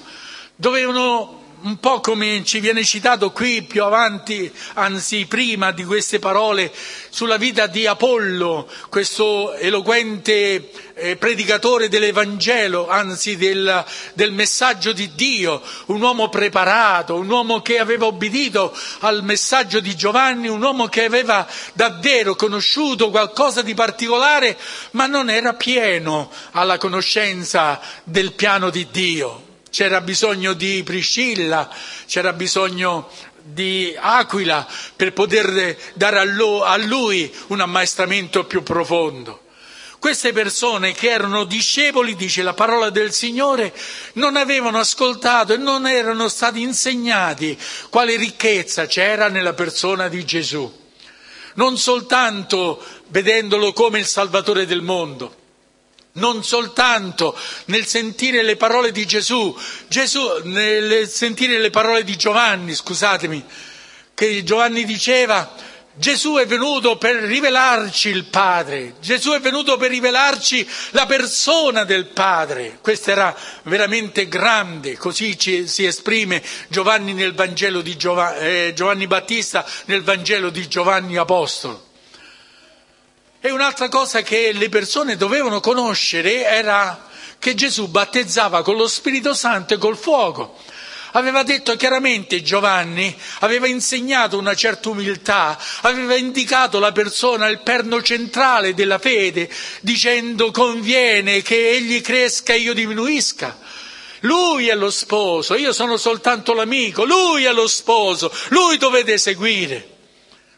dovevano 0.55 1.43
un 1.65 1.79
po' 1.79 1.99
come 1.99 2.43
ci 2.43 2.59
viene 2.59 2.83
citato 2.83 3.31
qui 3.31 3.63
più 3.63 3.83
avanti, 3.83 4.51
anzi 4.75 5.25
prima 5.25 5.71
di 5.71 5.83
queste 5.83 6.19
parole, 6.19 6.71
sulla 7.09 7.37
vita 7.37 7.65
di 7.65 7.87
Apollo, 7.87 8.69
questo 8.89 9.51
eloquente 9.55 10.69
eh, 10.93 11.15
predicatore 11.15 11.89
dell'Evangelo, 11.89 12.87
anzi 12.87 13.35
del, 13.35 13.83
del 14.13 14.31
messaggio 14.31 14.93
di 14.93 15.15
Dio, 15.15 15.59
un 15.87 15.99
uomo 16.01 16.29
preparato, 16.29 17.15
un 17.15 17.29
uomo 17.29 17.63
che 17.63 17.79
aveva 17.79 18.05
obbedito 18.05 18.71
al 18.99 19.23
messaggio 19.23 19.79
di 19.79 19.95
Giovanni, 19.95 20.47
un 20.47 20.61
uomo 20.61 20.85
che 20.85 21.05
aveva 21.05 21.47
davvero 21.73 22.35
conosciuto 22.35 23.09
qualcosa 23.09 23.63
di 23.63 23.73
particolare, 23.73 24.55
ma 24.91 25.07
non 25.07 25.31
era 25.31 25.55
pieno 25.55 26.29
alla 26.51 26.77
conoscenza 26.77 27.81
del 28.03 28.33
piano 28.33 28.69
di 28.69 28.85
Dio 28.91 29.44
c'era 29.75 29.99
bisogno 29.99 30.53
di 30.53 30.83
Priscilla, 30.85 31.69
c'era 32.05 32.31
bisogno 32.31 33.09
di 33.43 33.93
Aquila 33.99 34.65
per 34.95 35.11
poter 35.11 35.77
dare 35.95 36.19
a 36.19 36.77
lui 36.77 37.29
un 37.47 37.59
ammaestramento 37.59 38.45
più 38.45 38.63
profondo. 38.63 39.41
Queste 39.99 40.31
persone 40.31 40.93
che 40.93 41.09
erano 41.09 41.43
discepoli, 41.43 42.15
dice 42.15 42.41
la 42.41 42.53
parola 42.53 42.89
del 42.89 43.11
Signore, 43.11 43.73
non 44.13 44.37
avevano 44.37 44.79
ascoltato 44.79 45.51
e 45.51 45.57
non 45.57 45.87
erano 45.87 46.29
stati 46.29 46.61
insegnati 46.61 47.59
quale 47.89 48.15
ricchezza 48.15 48.85
c'era 48.85 49.27
nella 49.27 49.53
persona 49.53 50.07
di 50.07 50.23
Gesù. 50.23 50.73
Non 51.55 51.77
soltanto 51.77 52.81
vedendolo 53.09 53.73
come 53.73 53.99
il 53.99 54.05
Salvatore 54.05 54.65
del 54.65 54.81
mondo, 54.81 55.35
non 56.15 56.43
soltanto 56.43 57.37
nel 57.65 57.85
sentire 57.85 58.43
le 58.43 58.55
parole 58.55 58.91
di 58.91 59.05
Gesù, 59.05 59.55
Gesù 59.87 60.21
nel 60.43 61.07
sentire 61.07 61.57
le 61.59 61.69
parole 61.69 62.03
di 62.03 62.15
Giovanni, 62.15 62.73
scusatemi, 62.73 63.43
che 64.13 64.43
Giovanni 64.43 64.85
diceva 64.85 65.73
Gesù 65.97 66.35
è 66.35 66.45
venuto 66.45 66.97
per 66.97 67.15
rivelarci 67.15 68.09
il 68.09 68.25
Padre, 68.25 68.95
Gesù 68.99 69.31
è 69.31 69.39
venuto 69.39 69.77
per 69.77 69.89
rivelarci 69.89 70.67
la 70.91 71.05
persona 71.05 71.85
del 71.85 72.07
Padre. 72.07 72.79
Questo 72.81 73.11
era 73.11 73.33
veramente 73.63 74.27
grande, 74.27 74.97
così 74.97 75.39
ci, 75.39 75.67
si 75.69 75.85
esprime 75.85 76.43
Giovanni, 76.67 77.15
Giovanni, 77.15 77.97
eh, 78.39 78.73
Giovanni 78.75 79.07
Battista 79.07 79.65
nel 79.85 80.03
Vangelo 80.03 80.49
di 80.49 80.67
Giovanni 80.67 81.15
Apostolo. 81.15 81.84
E 83.45 83.51
un'altra 83.51 83.89
cosa 83.89 84.23
che 84.23 84.53
le 84.53 84.69
persone 84.69 85.17
dovevano 85.17 85.59
conoscere 85.59 86.45
era 86.45 87.07
che 87.37 87.53
Gesù 87.53 87.89
battezzava 87.89 88.63
con 88.63 88.75
lo 88.75 88.87
Spirito 88.87 89.35
Santo 89.35 89.75
e 89.75 89.77
col 89.77 89.95
fuoco. 89.95 90.57
Aveva 91.11 91.43
detto 91.43 91.75
chiaramente 91.75 92.41
Giovanni, 92.41 93.15
aveva 93.41 93.67
insegnato 93.67 94.39
una 94.39 94.55
certa 94.55 94.89
umiltà, 94.89 95.59
aveva 95.81 96.15
indicato 96.15 96.79
la 96.79 96.91
persona, 96.91 97.47
il 97.47 97.59
perno 97.59 98.01
centrale 98.01 98.73
della 98.73 98.97
fede, 98.97 99.47
dicendo 99.81 100.49
conviene 100.49 101.43
che 101.43 101.69
egli 101.69 102.01
cresca 102.01 102.53
e 102.53 102.61
io 102.61 102.73
diminuisca. 102.73 103.59
Lui 104.21 104.69
è 104.69 104.73
lo 104.73 104.89
sposo, 104.89 105.53
io 105.53 105.71
sono 105.71 105.97
soltanto 105.97 106.55
l'amico, 106.55 107.05
lui 107.05 107.43
è 107.43 107.53
lo 107.53 107.67
sposo, 107.67 108.33
lui 108.47 108.77
dovete 108.77 109.19
seguire. 109.19 109.94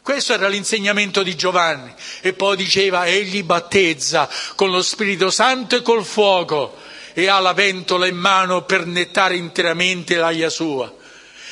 Questo 0.08 0.32
era 0.32 0.48
l'insegnamento 0.48 1.22
di 1.22 1.36
Giovanni. 1.36 1.92
E 2.22 2.32
poi 2.32 2.56
diceva, 2.56 3.04
egli 3.04 3.42
battezza 3.42 4.26
con 4.54 4.70
lo 4.70 4.80
Spirito 4.80 5.28
Santo 5.28 5.76
e 5.76 5.82
col 5.82 6.02
fuoco 6.02 6.78
e 7.12 7.28
ha 7.28 7.38
la 7.40 7.52
ventola 7.52 8.06
in 8.06 8.16
mano 8.16 8.64
per 8.64 8.86
nettare 8.86 9.36
interamente 9.36 10.16
l'aia 10.16 10.48
sua. 10.48 10.90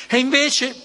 E 0.07 0.17
invece 0.17 0.75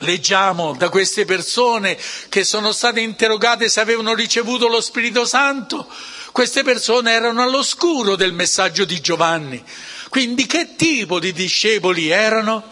leggiamo 0.00 0.74
da 0.76 0.90
queste 0.90 1.24
persone 1.24 1.96
che 2.28 2.44
sono 2.44 2.72
state 2.72 3.00
interrogate 3.00 3.70
se 3.70 3.80
avevano 3.80 4.12
ricevuto 4.12 4.68
lo 4.68 4.82
Spirito 4.82 5.24
Santo, 5.24 5.90
queste 6.32 6.62
persone 6.62 7.10
erano 7.10 7.42
all'oscuro 7.42 8.16
del 8.16 8.34
messaggio 8.34 8.84
di 8.84 9.00
Giovanni. 9.00 9.64
Quindi 10.10 10.44
che 10.44 10.76
tipo 10.76 11.18
di 11.18 11.32
discepoli 11.32 12.10
erano? 12.10 12.62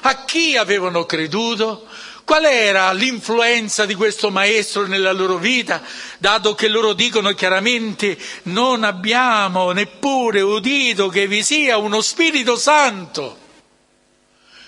A 0.00 0.24
chi 0.24 0.56
avevano 0.56 1.06
creduto? 1.06 1.86
Qual 2.24 2.44
era 2.46 2.90
l'influenza 2.92 3.84
di 3.84 3.94
questo 3.94 4.30
maestro 4.30 4.86
nella 4.86 5.12
loro 5.12 5.36
vita, 5.36 5.82
dato 6.18 6.54
che 6.54 6.68
loro 6.68 6.94
dicono 6.94 7.32
chiaramente 7.34 8.16
non 8.44 8.82
abbiamo 8.82 9.72
neppure 9.72 10.40
udito 10.40 11.08
che 11.08 11.26
vi 11.26 11.42
sia 11.42 11.76
uno 11.76 12.00
Spirito 12.00 12.56
Santo? 12.56 13.42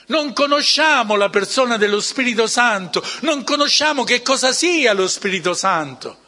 Non 0.08 0.34
conosciamo 0.34 1.16
la 1.16 1.30
persona 1.30 1.78
dello 1.78 2.00
Spirito 2.00 2.46
Santo, 2.46 3.02
non 3.20 3.42
conosciamo 3.42 4.04
che 4.04 4.20
cosa 4.20 4.52
sia 4.52 4.92
lo 4.92 5.08
Spirito 5.08 5.54
Santo. 5.54 6.24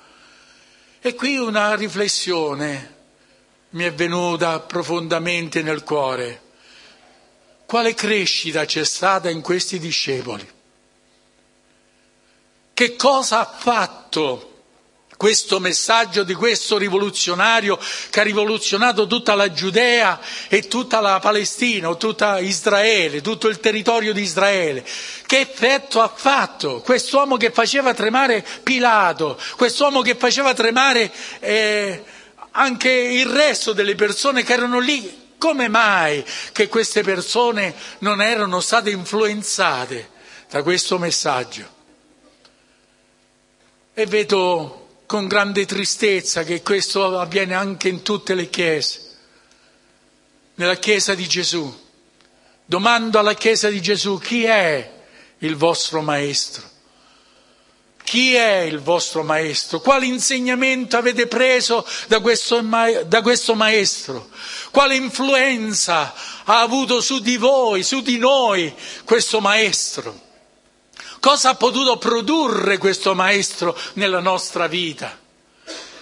E 1.00 1.14
qui 1.14 1.36
una 1.36 1.74
riflessione 1.74 2.96
mi 3.70 3.84
è 3.84 3.92
venuta 3.92 4.60
profondamente 4.60 5.62
nel 5.62 5.84
cuore. 5.84 6.40
Quale 7.66 7.92
crescita 7.92 8.64
c'è 8.64 8.84
stata 8.84 9.28
in 9.28 9.42
questi 9.42 9.78
discepoli? 9.78 10.56
Che 12.78 12.94
cosa 12.94 13.40
ha 13.40 13.52
fatto 13.58 14.62
questo 15.16 15.58
messaggio 15.58 16.22
di 16.22 16.32
questo 16.32 16.78
rivoluzionario 16.78 17.76
che 18.08 18.20
ha 18.20 18.22
rivoluzionato 18.22 19.08
tutta 19.08 19.34
la 19.34 19.50
Giudea 19.50 20.20
e 20.46 20.68
tutta 20.68 21.00
la 21.00 21.18
Palestina, 21.18 21.92
tutta 21.96 22.38
Israele, 22.38 23.20
tutto 23.20 23.48
il 23.48 23.58
territorio 23.58 24.12
di 24.12 24.22
Israele. 24.22 24.86
Che 25.26 25.40
effetto 25.40 26.00
ha 26.00 26.06
fatto 26.06 26.80
quest'uomo 26.80 27.36
che 27.36 27.50
faceva 27.50 27.94
tremare 27.94 28.46
Pilato, 28.62 29.36
quest'uomo 29.56 30.00
che 30.00 30.14
faceva 30.14 30.54
tremare 30.54 31.12
eh, 31.40 32.04
anche 32.52 32.90
il 32.92 33.26
resto 33.26 33.72
delle 33.72 33.96
persone 33.96 34.44
che 34.44 34.52
erano 34.52 34.78
lì? 34.78 35.32
Come 35.36 35.66
mai 35.66 36.24
che 36.52 36.68
queste 36.68 37.02
persone 37.02 37.74
non 37.98 38.22
erano 38.22 38.60
state 38.60 38.90
influenzate 38.90 40.10
da 40.48 40.62
questo 40.62 40.96
messaggio? 40.98 41.74
E 43.98 44.06
vedo 44.06 45.00
con 45.06 45.26
grande 45.26 45.66
tristezza 45.66 46.44
che 46.44 46.62
questo 46.62 47.18
avviene 47.18 47.54
anche 47.54 47.88
in 47.88 48.02
tutte 48.02 48.36
le 48.36 48.48
chiese. 48.48 49.00
Nella 50.54 50.76
Chiesa 50.76 51.16
di 51.16 51.26
Gesù. 51.26 51.68
Domando 52.64 53.18
alla 53.18 53.34
Chiesa 53.34 53.68
di 53.68 53.82
Gesù 53.82 54.20
chi 54.20 54.44
è 54.44 54.88
il 55.38 55.56
vostro 55.56 56.00
Maestro? 56.00 56.70
Chi 58.04 58.36
è 58.36 58.60
il 58.60 58.78
vostro 58.78 59.24
maestro? 59.24 59.80
Quale 59.80 60.06
insegnamento 60.06 60.96
avete 60.96 61.26
preso 61.26 61.84
da 62.06 62.20
questo, 62.20 62.62
da 63.04 63.20
questo 63.20 63.56
maestro? 63.56 64.28
Quale 64.70 64.94
influenza 64.94 66.14
ha 66.44 66.60
avuto 66.60 67.00
su 67.00 67.18
di 67.18 67.36
voi, 67.36 67.82
su 67.82 68.00
di 68.00 68.16
noi 68.16 68.72
questo 69.04 69.40
maestro? 69.40 70.27
Cosa 71.20 71.50
ha 71.50 71.54
potuto 71.54 71.96
produrre 71.98 72.78
questo 72.78 73.14
maestro 73.14 73.76
nella 73.94 74.20
nostra 74.20 74.66
vita? 74.66 75.18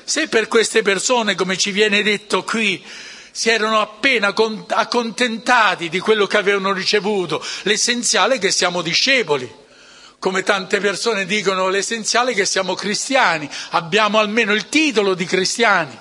Se 0.04 0.28
per 0.28 0.48
queste 0.48 0.82
persone, 0.82 1.34
come 1.34 1.56
ci 1.56 1.72
viene 1.72 2.02
detto 2.02 2.44
qui, 2.44 2.82
si 3.30 3.50
erano 3.50 3.80
appena 3.80 4.34
accontentati 4.68 5.88
di 5.88 5.98
quello 5.98 6.26
che 6.26 6.36
avevano 6.36 6.72
ricevuto, 6.72 7.44
l'essenziale 7.62 8.36
è 8.36 8.38
che 8.38 8.50
siamo 8.50 8.82
discepoli 8.82 9.64
come 10.18 10.42
tante 10.42 10.80
persone 10.80 11.26
dicono, 11.26 11.68
l'essenziale 11.68 12.32
è 12.32 12.34
che 12.34 12.46
siamo 12.46 12.74
cristiani, 12.74 13.48
abbiamo 13.70 14.18
almeno 14.18 14.54
il 14.54 14.68
titolo 14.68 15.14
di 15.14 15.24
cristiani. 15.24 15.96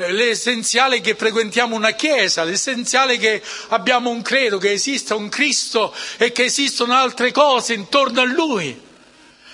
Eh, 0.00 0.12
l'essenziale 0.12 0.98
è 0.98 1.00
che 1.00 1.16
frequentiamo 1.16 1.74
una 1.74 1.90
chiesa, 1.90 2.44
l'essenziale 2.44 3.14
è 3.14 3.18
che 3.18 3.42
abbiamo 3.70 4.10
un 4.10 4.22
credo, 4.22 4.56
che 4.58 4.70
esista 4.70 5.16
un 5.16 5.28
Cristo 5.28 5.92
e 6.18 6.30
che 6.30 6.44
esistono 6.44 6.94
altre 6.94 7.32
cose 7.32 7.74
intorno 7.74 8.20
a 8.20 8.24
Lui. 8.24 8.80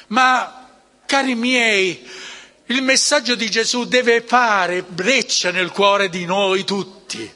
Ma, 0.09 0.68
cari 1.07 1.34
miei, 1.34 2.07
il 2.66 2.82
messaggio 2.82 3.36
di 3.36 3.49
Gesù 3.49 3.86
deve 3.86 4.20
fare 4.20 4.82
breccia 4.82 5.51
nel 5.51 5.70
cuore 5.70 6.11
di 6.11 6.26
noi 6.26 6.64
tutti. 6.64 7.32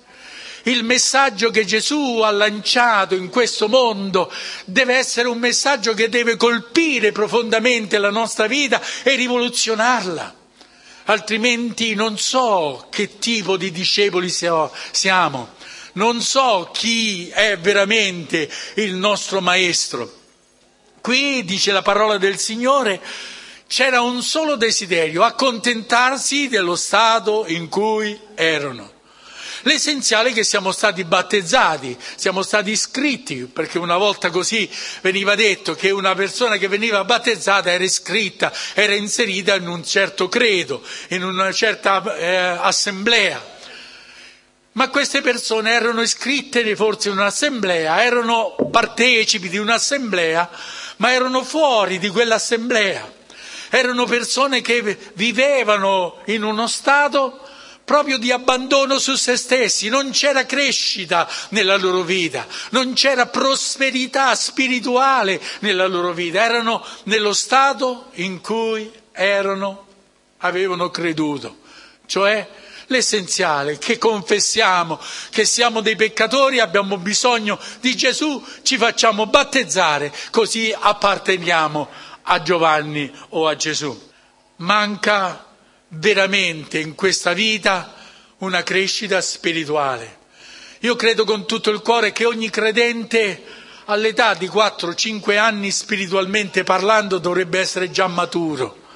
Il 0.65 0.85
messaggio 0.85 1.51
che 1.51 1.65
Gesù 1.65 2.21
ha 2.23 2.31
lanciato 2.31 3.15
in 3.15 3.31
questo 3.31 3.69
mondo 3.69 4.31
deve 4.67 4.97
essere 4.97 5.29
un 5.29 5.39
messaggio 5.39 5.95
che 5.95 6.11
deve 6.11 6.37
colpire 6.37 7.13
profondamente 7.13 7.97
la 7.97 8.11
nostra 8.11 8.47
vita 8.47 8.83
e 9.03 9.15
rivoluzionarla. 9.15 10.38
Altrimenti 11.11 11.95
non 11.95 12.19
so 12.19 12.87
che 12.91 13.19
tipo 13.19 13.57
di 13.57 13.71
discepoli 13.71 14.29
siamo, 14.29 15.49
non 15.93 16.21
so 16.21 16.69
chi 16.71 17.31
è 17.31 17.57
veramente 17.57 18.47
il 18.75 18.95
nostro 18.95 19.41
maestro. 19.41 20.13
Qui 21.01 21.45
dice 21.45 21.73
la 21.73 21.81
parola 21.81 22.19
del 22.19 22.39
Signore, 22.39 23.01
c'era 23.67 24.03
un 24.03 24.23
solo 24.23 24.57
desiderio, 24.57 25.23
accontentarsi 25.23 26.49
dello 26.49 26.77
stato 26.77 27.47
in 27.47 27.71
cui 27.71 28.19
erano. 28.35 28.97
L'essenziale 29.63 30.31
è 30.31 30.33
che 30.33 30.45
siamo 30.45 30.73
stati 30.73 31.05
battezzati, 31.05 31.97
siamo 32.17 32.43
stati 32.43 32.71
iscritti, 32.71 33.47
perché 33.47 33.79
una 33.79 33.97
volta 33.97 34.31
così 34.31 34.71
veniva 35.01 35.35
detto 35.35 35.75
che 35.75 35.91
una 35.91 36.15
persona 36.15 36.57
che 36.57 36.69
veniva 36.69 37.05
battezzata 37.05 37.71
era 37.71 37.83
iscritta, 37.83 38.53
era 38.75 38.95
inserita 38.95 39.55
in 39.55 39.67
un 39.67 39.85
certo 39.85 40.29
credo, 40.29 40.83
in 41.09 41.25
una 41.25 41.53
certa 41.53 42.17
eh, 42.17 42.37
assemblea. 42.37 43.57
Ma 44.73 44.91
queste 44.91 45.23
persone 45.23 45.73
erano 45.73 46.03
iscritte 46.03 46.77
forse 46.77 47.09
in 47.09 47.19
un'assemblea, 47.19 48.05
erano 48.05 48.55
partecipi 48.71 49.49
di 49.49 49.59
un'assemblea, 49.59 50.49
ma 50.99 51.13
erano 51.13 51.43
fuori 51.43 51.99
di 51.99 52.09
quell'assemblea. 52.09 53.17
Erano 53.71 54.05
persone 54.05 54.61
che 54.61 54.97
vivevano 55.15 56.21
in 56.27 56.45
uno 56.45 56.69
stato 56.69 57.48
proprio 57.89 58.19
di 58.19 58.31
abbandono 58.31 58.99
su 58.99 59.15
se 59.15 59.39
stessi, 59.39 59.89
non 59.89 60.11
c'era 60.11 60.45
crescita 60.45 61.27
nella 61.49 61.79
loro 61.79 62.03
vita, 62.03 62.47
non 62.73 62.93
c'era 62.93 63.25
prosperità 63.25 64.35
spirituale 64.35 65.41
nella 65.61 65.87
loro 65.87 66.13
vita, 66.13 66.45
erano 66.45 66.85
nello 67.05 67.33
stato 67.33 68.11
in 68.17 68.43
cui 68.43 68.93
erano, 69.11 69.87
avevano 70.41 70.91
creduto, 70.91 71.61
cioè 72.05 72.47
l'essenziale, 72.89 73.79
che 73.79 73.97
confessiamo 73.97 75.01
che 75.31 75.47
siamo 75.47 75.81
dei 75.81 75.97
peccatori, 75.97 76.61
abbiamo 76.61 76.99
bisogno 76.99 77.59
di 77.81 77.97
Gesù, 77.97 78.45
ci 78.61 78.77
facciamo 78.77 79.25
battezzare, 79.25 80.13
così 80.31 80.77
apparteniamo 80.79 81.89
a 82.25 82.43
Giovanni 82.43 83.11
o 83.31 83.49
a 83.49 83.57
Gesù. 83.57 83.99
Manca 84.57 85.48
veramente 85.89 86.79
in 86.79 86.95
questa 86.95 87.33
vita 87.33 87.95
una 88.39 88.63
crescita 88.63 89.21
spirituale. 89.21 90.17
Io 90.81 90.95
credo 90.97 91.25
con 91.25 91.47
tutto 91.47 91.71
il 91.71 91.81
cuore 91.81 92.13
che 92.13 92.25
ogni 92.25 92.51
credente 92.51 93.43
all'età 93.87 94.35
di 94.35 94.47
4-5 94.47 95.37
anni 95.39 95.71
spiritualmente 95.71 96.63
parlando 96.63 97.19
dovrebbe 97.19 97.59
essere 97.59 97.91
già 97.91 98.07
maturo. 98.07 98.87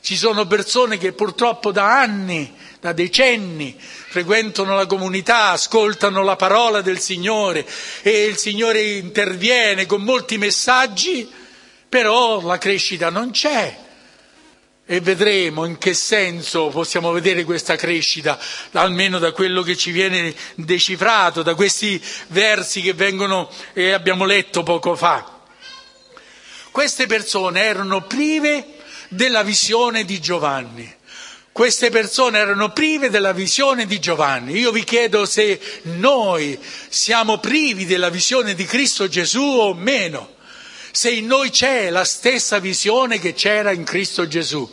Ci 0.00 0.16
sono 0.16 0.46
persone 0.46 0.98
che 0.98 1.12
purtroppo 1.12 1.70
da 1.70 2.00
anni, 2.00 2.52
da 2.80 2.92
decenni, 2.92 3.74
frequentano 3.78 4.74
la 4.74 4.86
comunità, 4.86 5.50
ascoltano 5.50 6.22
la 6.24 6.34
parola 6.34 6.80
del 6.80 6.98
Signore 6.98 7.64
e 8.02 8.24
il 8.24 8.36
Signore 8.36 8.82
interviene 8.82 9.86
con 9.86 10.02
molti 10.02 10.38
messaggi, 10.38 11.30
però 11.88 12.42
la 12.42 12.58
crescita 12.58 13.10
non 13.10 13.30
c'è 13.30 13.90
e 14.84 15.00
vedremo 15.00 15.64
in 15.64 15.78
che 15.78 15.94
senso 15.94 16.68
possiamo 16.68 17.12
vedere 17.12 17.44
questa 17.44 17.76
crescita, 17.76 18.38
almeno 18.72 19.18
da 19.18 19.32
quello 19.32 19.62
che 19.62 19.76
ci 19.76 19.90
viene 19.90 20.34
decifrato, 20.56 21.42
da 21.42 21.54
questi 21.54 22.02
versi 22.28 22.82
che 22.82 22.92
vengono 22.92 23.48
e 23.72 23.84
eh, 23.84 23.92
abbiamo 23.92 24.24
letto 24.24 24.62
poco 24.62 24.96
fa. 24.96 25.40
Queste 26.72 27.06
persone 27.06 27.62
erano 27.62 28.02
prive 28.06 28.66
della 29.08 29.42
visione 29.42 30.04
di 30.04 30.20
Giovanni. 30.20 31.00
Queste 31.52 31.90
persone 31.90 32.38
erano 32.38 32.72
prive 32.72 33.10
della 33.10 33.32
visione 33.32 33.86
di 33.86 34.00
Giovanni. 34.00 34.58
Io 34.58 34.72
vi 34.72 34.84
chiedo 34.84 35.26
se 35.26 35.60
noi 35.82 36.58
siamo 36.88 37.38
privi 37.38 37.84
della 37.84 38.08
visione 38.08 38.54
di 38.54 38.64
Cristo 38.64 39.06
Gesù 39.06 39.42
o 39.42 39.74
meno, 39.74 40.36
se 40.92 41.10
in 41.10 41.26
noi 41.26 41.50
c'è 41.50 41.88
la 41.88 42.04
stessa 42.04 42.58
visione 42.58 43.18
che 43.18 43.32
c'era 43.32 43.72
in 43.72 43.82
Cristo 43.82 44.28
Gesù. 44.28 44.70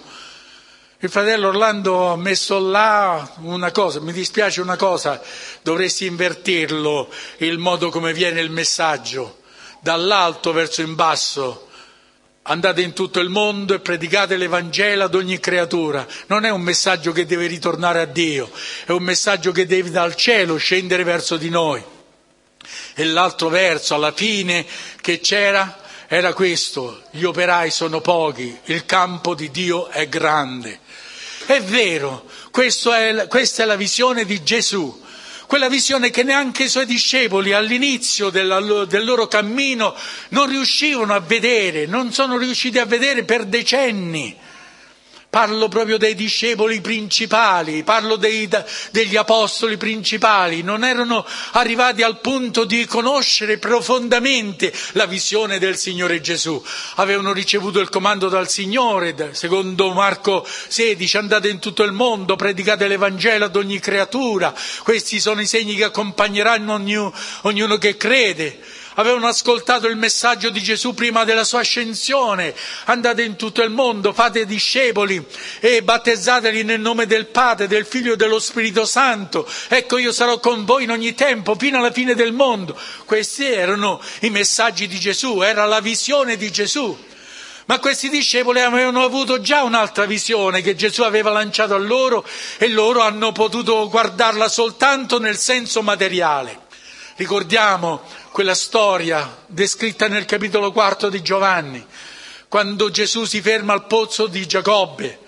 Il 0.99 1.09
fratello 1.09 1.47
Orlando 1.47 2.11
ha 2.11 2.17
messo 2.17 2.59
là 2.59 3.35
una 3.37 3.71
cosa, 3.71 4.01
mi 4.01 4.11
dispiace 4.11 4.59
una 4.59 4.75
cosa, 4.75 5.21
dovresti 5.61 6.05
invertirlo 6.05 7.09
il 7.37 7.57
modo 7.57 7.89
come 7.89 8.11
viene 8.11 8.41
il 8.41 8.51
messaggio, 8.51 9.39
dall'alto 9.79 10.51
verso 10.51 10.81
in 10.81 10.95
basso. 10.95 11.67
Andate 12.41 12.81
in 12.81 12.91
tutto 12.91 13.21
il 13.21 13.29
mondo 13.29 13.73
e 13.73 13.79
predicate 13.79 14.35
l'Evangelo 14.35 15.05
ad 15.05 15.15
ogni 15.15 15.39
creatura. 15.39 16.05
Non 16.27 16.43
è 16.43 16.49
un 16.49 16.61
messaggio 16.61 17.13
che 17.13 17.25
deve 17.25 17.47
ritornare 17.47 18.01
a 18.01 18.05
Dio, 18.05 18.51
è 18.85 18.91
un 18.91 19.03
messaggio 19.03 19.53
che 19.53 19.65
deve 19.65 19.91
dal 19.91 20.15
cielo 20.15 20.57
scendere 20.57 21.05
verso 21.05 21.37
di 21.37 21.49
noi. 21.49 21.81
E 22.95 23.05
l'altro 23.05 23.47
verso, 23.47 23.95
alla 23.95 24.11
fine, 24.11 24.65
che 24.99 25.21
c'era, 25.21 25.87
era 26.11 26.33
questo, 26.33 27.03
gli 27.11 27.23
operai 27.23 27.69
sono 27.69 28.01
pochi, 28.01 28.57
il 28.65 28.83
campo 28.85 29.35
di 29.35 29.51
Dio 29.51 29.89
è 29.89 30.09
grande. 30.09 30.79
È 31.45 31.61
vero, 31.61 32.25
è, 32.51 33.27
questa 33.27 33.63
è 33.63 33.65
la 33.65 33.75
visione 33.75 34.25
di 34.25 34.41
Gesù, 34.41 35.03
quella 35.45 35.69
visione 35.69 36.09
che 36.09 36.23
neanche 36.23 36.63
i 36.63 36.67
suoi 36.67 36.87
discepoli 36.87 37.53
all'inizio 37.53 38.31
della, 38.31 38.59
del 38.85 39.05
loro 39.05 39.27
cammino 39.27 39.95
non 40.29 40.49
riuscivano 40.49 41.13
a 41.13 41.19
vedere, 41.19 41.85
non 41.85 42.11
sono 42.11 42.37
riusciti 42.37 42.79
a 42.79 42.85
vedere 42.85 43.23
per 43.23 43.45
decenni. 43.45 44.35
Parlo 45.29 45.67
proprio 45.67 45.99
dei 45.99 46.15
discepoli 46.15 46.81
principali, 46.81 47.83
parlo 47.83 48.15
dei, 48.15 48.49
degli 48.89 49.15
apostoli 49.15 49.77
principali, 49.77 50.63
non 50.63 50.83
erano 50.83 51.23
arrivati 51.51 52.01
al 52.01 52.19
punto 52.19 52.63
di 52.63 52.83
conoscere 52.87 53.59
profondamente 53.59 54.73
la 54.93 55.05
visione 55.05 55.59
del 55.59 55.77
Signore 55.77 56.19
Gesù. 56.19 56.59
Avevano 56.95 57.31
ricevuto 57.31 57.79
il 57.79 57.89
comando 57.89 58.27
dal 58.27 58.49
Signore, 58.49 59.29
secondo 59.33 59.93
Marco 59.93 60.43
16, 60.67 61.17
andate 61.17 61.47
in 61.47 61.59
tutto 61.59 61.83
il 61.83 61.91
mondo, 61.91 62.35
predicate 62.35 62.87
l'Evangelo 62.87 63.45
ad 63.45 63.55
ogni 63.55 63.77
creatura, 63.77 64.51
questi 64.81 65.19
sono 65.19 65.41
i 65.41 65.45
segni 65.45 65.75
che 65.75 65.83
accompagneranno 65.83 66.73
ognuno, 66.73 67.13
ognuno 67.43 67.77
che 67.77 67.97
crede 67.97 68.59
avevano 68.99 69.27
ascoltato 69.27 69.87
il 69.87 69.95
messaggio 69.95 70.49
di 70.49 70.61
Gesù 70.61 70.93
prima 70.93 71.23
della 71.23 71.45
sua 71.45 71.61
ascensione. 71.61 72.53
Andate 72.85 73.23
in 73.23 73.37
tutto 73.37 73.61
il 73.61 73.69
mondo, 73.69 74.11
fate 74.11 74.45
discepoli 74.45 75.25
e 75.61 75.81
battezzateli 75.81 76.63
nel 76.63 76.81
nome 76.81 77.05
del 77.05 77.27
Padre, 77.27 77.67
del 77.67 77.85
Figlio 77.85 78.13
e 78.13 78.17
dello 78.17 78.39
Spirito 78.39 78.85
Santo. 78.85 79.47
Ecco, 79.69 79.97
io 79.97 80.11
sarò 80.11 80.39
con 80.39 80.65
voi 80.65 80.83
in 80.83 80.91
ogni 80.91 81.15
tempo, 81.15 81.55
fino 81.55 81.77
alla 81.77 81.91
fine 81.91 82.13
del 82.13 82.33
mondo. 82.33 82.77
Questi 83.05 83.45
erano 83.45 84.01
i 84.21 84.29
messaggi 84.29 84.87
di 84.87 84.99
Gesù, 84.99 85.41
era 85.41 85.63
la 85.65 85.79
visione 85.79 86.35
di 86.35 86.51
Gesù. 86.51 87.07
Ma 87.67 87.79
questi 87.79 88.09
discepoli 88.09 88.59
avevano 88.59 89.03
avuto 89.03 89.39
già 89.41 89.61
un'altra 89.61 90.05
visione 90.05 90.61
che 90.61 90.75
Gesù 90.75 91.03
aveva 91.03 91.29
lanciato 91.29 91.75
a 91.75 91.77
loro 91.77 92.25
e 92.57 92.67
loro 92.67 93.01
hanno 93.01 93.31
potuto 93.31 93.87
guardarla 93.87 94.49
soltanto 94.49 95.19
nel 95.19 95.37
senso 95.37 95.83
materiale. 95.83 96.67
Ricordiamo 97.19 98.01
quella 98.31 98.55
storia 98.55 99.43
descritta 99.45 100.07
nel 100.07 100.23
capitolo 100.23 100.71
quarto 100.71 101.09
di 101.09 101.21
Giovanni, 101.21 101.85
quando 102.47 102.89
Gesù 102.91 103.25
si 103.25 103.41
ferma 103.41 103.73
al 103.73 103.87
pozzo 103.87 104.27
di 104.27 104.47
Giacobbe, 104.47 105.19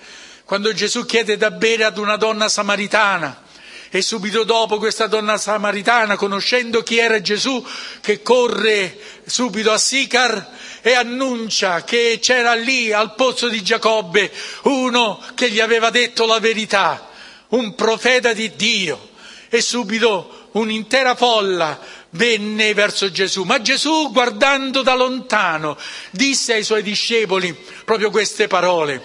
quando 0.45 0.71
Gesù 0.71 1.03
chiede 1.05 1.35
da 1.35 1.51
bere 1.51 1.83
ad 1.83 1.97
una 1.97 2.15
donna 2.15 2.47
samaritana 2.47 3.43
e 3.89 4.01
subito 4.01 4.45
dopo 4.45 4.77
questa 4.77 5.07
donna 5.07 5.37
samaritana, 5.37 6.15
conoscendo 6.15 6.81
chi 6.81 6.97
era 6.97 7.19
Gesù, 7.19 7.61
che 7.99 8.21
corre 8.21 8.97
subito 9.25 9.73
a 9.73 9.77
Sicar 9.77 10.49
e 10.79 10.93
annuncia 10.93 11.83
che 11.83 12.19
c'era 12.21 12.53
lì 12.53 12.93
al 12.93 13.15
pozzo 13.15 13.49
di 13.49 13.61
Giacobbe 13.61 14.31
uno 14.61 15.21
che 15.35 15.51
gli 15.51 15.59
aveva 15.59 15.89
detto 15.89 16.25
la 16.25 16.39
verità, 16.39 17.09
un 17.49 17.75
profeta 17.75 18.31
di 18.31 18.55
Dio. 18.55 19.09
E 19.53 19.59
subito 19.59 20.40
un'intera 20.53 21.15
folla 21.15 21.79
venne 22.11 22.73
verso 22.73 23.11
Gesù, 23.11 23.43
ma 23.43 23.61
Gesù 23.61 24.11
guardando 24.11 24.81
da 24.81 24.95
lontano 24.95 25.77
disse 26.11 26.53
ai 26.53 26.63
suoi 26.63 26.83
discepoli 26.83 27.55
proprio 27.85 28.09
queste 28.09 28.47
parole, 28.47 29.03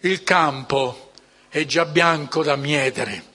il 0.00 0.22
campo 0.22 1.10
è 1.48 1.64
già 1.64 1.84
bianco 1.84 2.42
da 2.42 2.56
mietere 2.56 3.34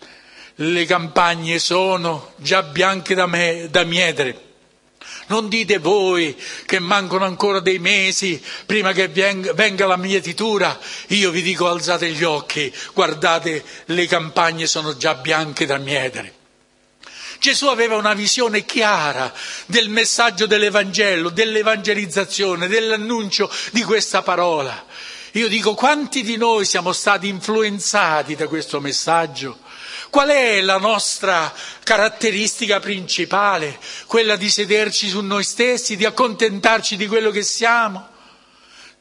le 0.61 0.85
campagne 0.85 1.59
sono 1.59 2.33
già 2.37 2.61
bianche 2.61 3.15
da, 3.15 3.25
me, 3.25 3.67
da 3.69 3.83
mietere. 3.83 4.49
Non 5.27 5.49
dite 5.49 5.79
voi 5.79 6.35
che 6.65 6.79
mancano 6.79 7.25
ancora 7.25 7.59
dei 7.59 7.79
mesi 7.79 8.41
prima 8.65 8.91
che 8.91 9.07
venga 9.07 9.85
la 9.87 9.97
mietitura. 9.97 10.77
Io 11.07 11.31
vi 11.31 11.41
dico 11.41 11.67
alzate 11.67 12.09
gli 12.11 12.23
occhi, 12.23 12.71
guardate, 12.93 13.63
le 13.85 14.05
campagne 14.05 14.67
sono 14.67 14.95
già 14.95 15.15
bianche 15.15 15.65
da 15.65 15.77
mietere. 15.77 16.39
Gesù 17.41 17.65
aveva 17.69 17.95
una 17.95 18.13
visione 18.13 18.65
chiara 18.65 19.33
del 19.65 19.89
messaggio 19.89 20.45
dell'Evangelo, 20.45 21.31
dell'evangelizzazione, 21.31 22.67
dell'annuncio 22.67 23.51
di 23.71 23.81
questa 23.81 24.21
parola. 24.21 24.85
Io 25.31 25.47
dico 25.47 25.73
quanti 25.73 26.21
di 26.21 26.37
noi 26.37 26.65
siamo 26.65 26.93
stati 26.93 27.27
influenzati 27.27 28.35
da 28.35 28.47
questo 28.47 28.79
messaggio? 28.79 29.57
Qual 30.11 30.29
è 30.29 30.61
la 30.61 30.77
nostra 30.77 31.51
caratteristica 31.83 32.79
principale? 32.79 33.79
Quella 34.05 34.35
di 34.35 34.47
sederci 34.47 35.09
su 35.09 35.21
noi 35.21 35.43
stessi, 35.43 35.95
di 35.95 36.05
accontentarci 36.05 36.95
di 36.95 37.07
quello 37.07 37.31
che 37.31 37.41
siamo? 37.41 38.10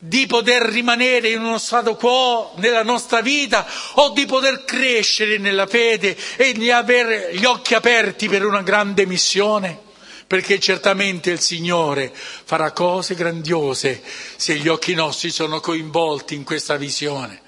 Di 0.02 0.26
poter 0.26 0.62
rimanere 0.62 1.28
in 1.28 1.40
uno 1.40 1.58
stato 1.58 1.94
quo 1.94 2.52
nella 2.56 2.82
nostra 2.82 3.20
vita 3.20 3.66
o 3.96 4.08
di 4.10 4.24
poter 4.24 4.64
crescere 4.64 5.36
nella 5.36 5.66
fede 5.66 6.16
e 6.36 6.54
di 6.54 6.70
avere 6.70 7.36
gli 7.36 7.44
occhi 7.44 7.74
aperti 7.74 8.26
per 8.26 8.46
una 8.46 8.62
grande 8.62 9.04
missione? 9.04 9.88
perché 10.30 10.60
certamente 10.60 11.32
il 11.32 11.40
Signore 11.40 12.12
farà 12.14 12.70
cose 12.70 13.16
grandiose 13.16 14.00
se 14.36 14.54
gli 14.54 14.68
occhi 14.68 14.94
nostri 14.94 15.30
sono 15.30 15.58
coinvolti 15.58 16.36
in 16.36 16.44
questa 16.44 16.76
visione. 16.76 17.42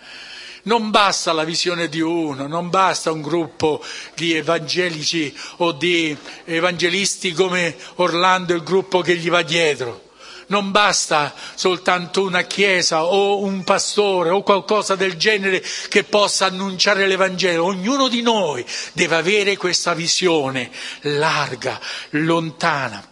Non 0.65 0.91
basta 0.91 1.33
la 1.33 1.45
visione 1.45 1.89
di 1.89 2.01
uno, 2.01 2.49
non 2.49 2.71
basta 2.71 3.13
un 3.13 3.23
gruppo 3.23 3.81
di 4.17 4.35
evangelici 4.35 5.33
o 5.59 5.71
di 5.71 6.17
evangelisti 6.45 7.31
come 7.31 7.77
Orlando 7.97 8.53
il 8.53 8.65
gruppo 8.65 9.01
che 9.01 9.17
gli 9.17 9.31
va 9.31 9.43
dietro. 9.43 10.11
Non 10.53 10.71
basta 10.71 11.33
soltanto 11.55 12.21
una 12.21 12.43
chiesa 12.43 13.05
o 13.05 13.39
un 13.39 13.65
pastore 13.65 14.29
o 14.29 14.43
qualcosa 14.43 14.97
del 14.97 15.17
genere 15.17 15.65
che 15.89 16.05
possa 16.05 16.45
annunciare 16.45 17.07
l'Evangelo. 17.07 17.65
Ognuno 17.65 18.07
di 18.09 18.21
noi 18.21 18.63
deve 18.93 19.17
avere 19.17 19.57
questa 19.57 19.95
visione 19.95 20.71
larga, 21.05 21.81
lontana 22.11 23.03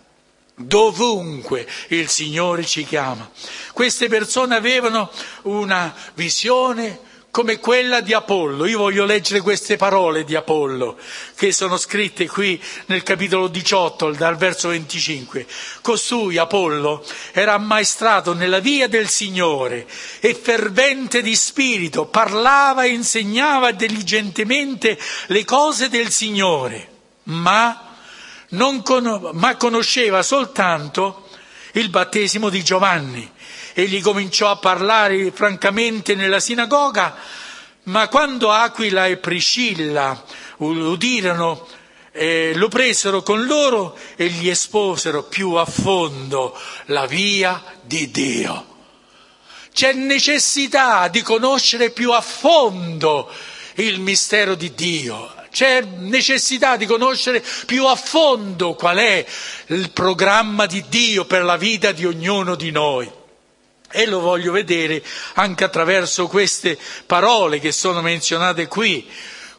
dovunque 0.54 1.66
il 1.88 2.10
Signore 2.10 2.66
ci 2.66 2.84
chiama. 2.84 3.30
Queste 3.72 4.08
persone 4.08 4.54
avevano 4.54 5.10
una 5.44 5.94
visione 6.12 7.08
come 7.30 7.58
quella 7.58 8.00
di 8.00 8.12
Apollo. 8.12 8.66
Io 8.66 8.78
voglio 8.78 9.04
leggere 9.04 9.40
queste 9.40 9.76
parole 9.76 10.24
di 10.24 10.34
Apollo 10.34 10.98
che 11.34 11.52
sono 11.52 11.76
scritte 11.76 12.26
qui 12.26 12.60
nel 12.86 13.02
capitolo 13.02 13.48
18 13.48 14.12
dal 14.12 14.36
verso 14.36 14.68
25. 14.68 15.46
Costui, 15.80 16.36
Apollo, 16.36 17.04
era 17.32 17.54
ammaestrato 17.54 18.34
nella 18.34 18.58
via 18.58 18.88
del 18.88 19.08
Signore 19.08 19.86
e 20.20 20.34
fervente 20.34 21.22
di 21.22 21.34
spirito, 21.34 22.06
parlava 22.06 22.84
e 22.84 22.88
insegnava 22.88 23.70
diligentemente 23.72 24.98
le 25.26 25.44
cose 25.44 25.88
del 25.88 26.10
Signore, 26.10 26.88
ma, 27.24 27.94
con- 28.82 29.30
ma 29.32 29.56
conosceva 29.56 30.22
soltanto 30.22 31.28
il 31.74 31.88
battesimo 31.88 32.48
di 32.48 32.64
Giovanni 32.64 33.30
egli 33.80 34.00
cominciò 34.00 34.50
a 34.50 34.56
parlare 34.56 35.30
francamente 35.32 36.14
nella 36.14 36.40
sinagoga, 36.40 37.16
ma 37.84 38.08
quando 38.08 38.50
Aquila 38.50 39.06
e 39.06 39.16
Priscilla 39.16 40.22
udirono, 40.58 41.66
eh, 42.12 42.52
lo 42.54 42.68
presero 42.68 43.22
con 43.22 43.46
loro 43.46 43.96
e 44.16 44.28
gli 44.28 44.48
esposero 44.48 45.22
più 45.24 45.52
a 45.52 45.64
fondo 45.64 46.58
la 46.86 47.06
via 47.06 47.62
di 47.82 48.10
Dio. 48.10 48.66
C'è 49.72 49.92
necessità 49.92 51.08
di 51.08 51.22
conoscere 51.22 51.90
più 51.90 52.12
a 52.12 52.20
fondo 52.20 53.32
il 53.76 54.00
mistero 54.00 54.56
di 54.56 54.74
Dio, 54.74 55.32
c'è 55.50 55.80
necessità 55.80 56.76
di 56.76 56.86
conoscere 56.86 57.42
più 57.66 57.86
a 57.86 57.96
fondo 57.96 58.74
qual 58.74 58.98
è 58.98 59.24
il 59.68 59.90
programma 59.90 60.66
di 60.66 60.84
Dio 60.88 61.24
per 61.24 61.44
la 61.44 61.56
vita 61.56 61.92
di 61.92 62.04
ognuno 62.04 62.54
di 62.54 62.70
noi. 62.70 63.10
E 63.92 64.06
lo 64.06 64.20
voglio 64.20 64.52
vedere 64.52 65.02
anche 65.34 65.64
attraverso 65.64 66.28
queste 66.28 66.78
parole 67.06 67.58
che 67.58 67.72
sono 67.72 68.00
menzionate 68.00 68.68
qui. 68.68 69.08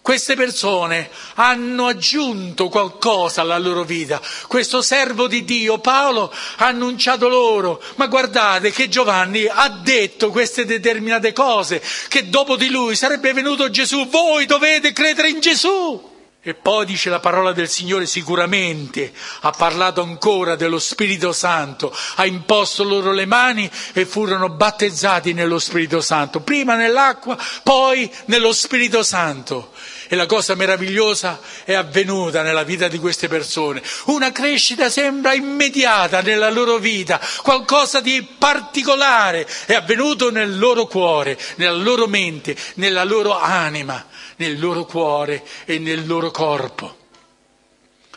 Queste 0.01 0.35
persone 0.35 1.11
hanno 1.35 1.85
aggiunto 1.85 2.67
qualcosa 2.69 3.41
alla 3.41 3.59
loro 3.59 3.83
vita. 3.83 4.19
Questo 4.47 4.81
servo 4.81 5.27
di 5.27 5.45
Dio, 5.45 5.77
Paolo, 5.77 6.33
ha 6.57 6.65
annunciato 6.65 7.27
loro, 7.27 7.81
ma 7.95 8.07
guardate 8.07 8.71
che 8.71 8.89
Giovanni 8.89 9.45
ha 9.45 9.69
detto 9.69 10.31
queste 10.31 10.65
determinate 10.65 11.33
cose, 11.33 11.81
che 12.07 12.29
dopo 12.29 12.55
di 12.55 12.69
lui 12.69 12.95
sarebbe 12.95 13.31
venuto 13.31 13.69
Gesù, 13.69 14.07
voi 14.07 14.47
dovete 14.47 14.91
credere 14.91 15.29
in 15.29 15.39
Gesù. 15.39 16.10
E 16.43 16.55
poi 16.55 16.87
dice 16.87 17.11
la 17.11 17.19
parola 17.19 17.51
del 17.51 17.69
Signore 17.69 18.07
sicuramente, 18.07 19.13
ha 19.41 19.51
parlato 19.51 20.01
ancora 20.01 20.55
dello 20.55 20.79
Spirito 20.79 21.33
Santo, 21.33 21.95
ha 22.15 22.25
imposto 22.25 22.83
loro 22.83 23.11
le 23.11 23.27
mani 23.27 23.69
e 23.93 24.07
furono 24.07 24.49
battezzati 24.49 25.33
nello 25.33 25.59
Spirito 25.59 26.01
Santo, 26.01 26.39
prima 26.39 26.73
nell'acqua, 26.73 27.37
poi 27.61 28.11
nello 28.25 28.53
Spirito 28.53 29.03
Santo. 29.03 29.71
E 30.07 30.15
la 30.15 30.25
cosa 30.25 30.55
meravigliosa 30.55 31.39
è 31.63 31.73
avvenuta 31.73 32.41
nella 32.41 32.63
vita 32.63 32.87
di 32.87 32.97
queste 32.97 33.27
persone. 33.27 33.83
Una 34.05 34.31
crescita 34.31 34.89
sembra 34.89 35.35
immediata 35.35 36.21
nella 36.21 36.49
loro 36.49 36.79
vita, 36.79 37.21
qualcosa 37.43 38.01
di 38.01 38.27
particolare 38.39 39.47
è 39.67 39.75
avvenuto 39.75 40.31
nel 40.31 40.57
loro 40.57 40.87
cuore, 40.87 41.37
nella 41.57 41.77
loro 41.77 42.07
mente, 42.07 42.57
nella 42.73 43.03
loro 43.03 43.39
anima 43.39 44.09
nel 44.41 44.59
loro 44.59 44.85
cuore 44.85 45.43
e 45.65 45.77
nel 45.77 46.07
loro 46.07 46.31
corpo. 46.31 46.97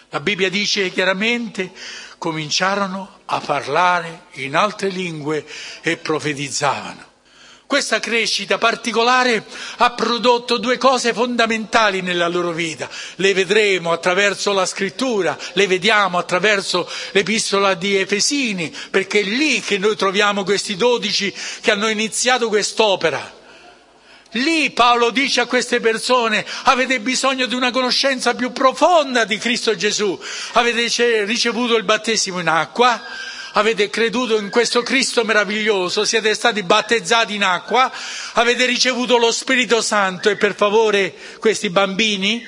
La 0.09 0.21
Bibbia 0.21 0.49
dice 0.49 0.91
chiaramente, 0.91 1.71
cominciarono 2.17 3.19
a 3.27 3.41
parlare 3.41 4.27
in 4.35 4.57
altre 4.57 4.89
lingue 4.89 5.45
e 5.83 5.99
profetizzavano. 5.99 7.13
Questa 7.67 7.99
crescita 7.99 8.57
particolare 8.57 9.45
ha 9.79 9.91
prodotto 9.93 10.59
due 10.59 10.79
cose 10.79 11.13
fondamentali 11.13 12.01
nella 12.01 12.29
loro 12.29 12.53
vita. 12.53 12.89
Le 13.17 13.35
vedremo 13.35 13.93
attraverso 13.93 14.53
la 14.53 14.65
scrittura, 14.65 15.37
le 15.55 15.67
vediamo 15.67 16.17
attraverso 16.17 16.89
l'epistola 17.13 17.75
di 17.75 17.97
Efesini, 17.97 18.75
perché 18.91 19.21
è 19.21 19.25
lì 19.25 19.61
che 19.61 19.77
noi 19.77 19.97
troviamo 19.97 20.45
questi 20.45 20.77
dodici 20.77 21.35
che 21.61 21.71
hanno 21.71 21.89
iniziato 21.89 22.49
quest'opera. 22.49 23.43
Lì 24.37 24.71
Paolo 24.71 25.11
dice 25.11 25.43
a 25.43 25.47
queste 25.47 25.79
persone, 25.79 26.45
avete 26.65 26.99
bisogno 27.01 27.47
di 27.47 27.55
una 27.55 27.71
conoscenza 27.71 28.35
più 28.35 28.53
profonda 28.53 29.25
di 29.25 29.39
Cristo 29.39 29.77
Gesù, 29.77 30.21
avete 30.53 31.25
ricevuto 31.25 31.77
il 31.77 31.85
battesimo 31.85 32.41
in 32.41 32.49
acqua, 32.49 33.01
avete 33.53 33.91
creduto 33.91 34.37
in 34.37 34.51
questo 34.51 34.83
Cristo 34.83 35.25
meraviglioso, 35.25 36.05
siete 36.05 36.35
stati 36.35 36.65
battezzati 36.65 37.37
in 37.37 37.45
acqua, 37.45 37.91
avete 38.33 38.65
ricevuto 38.67 39.19
lo 39.19 39.31
Spirito 39.31 39.81
Santo 39.81 40.29
e 40.31 40.37
per 40.37 40.57
favore 40.57 41.15
questi 41.39 41.71
bambini, 41.71 42.45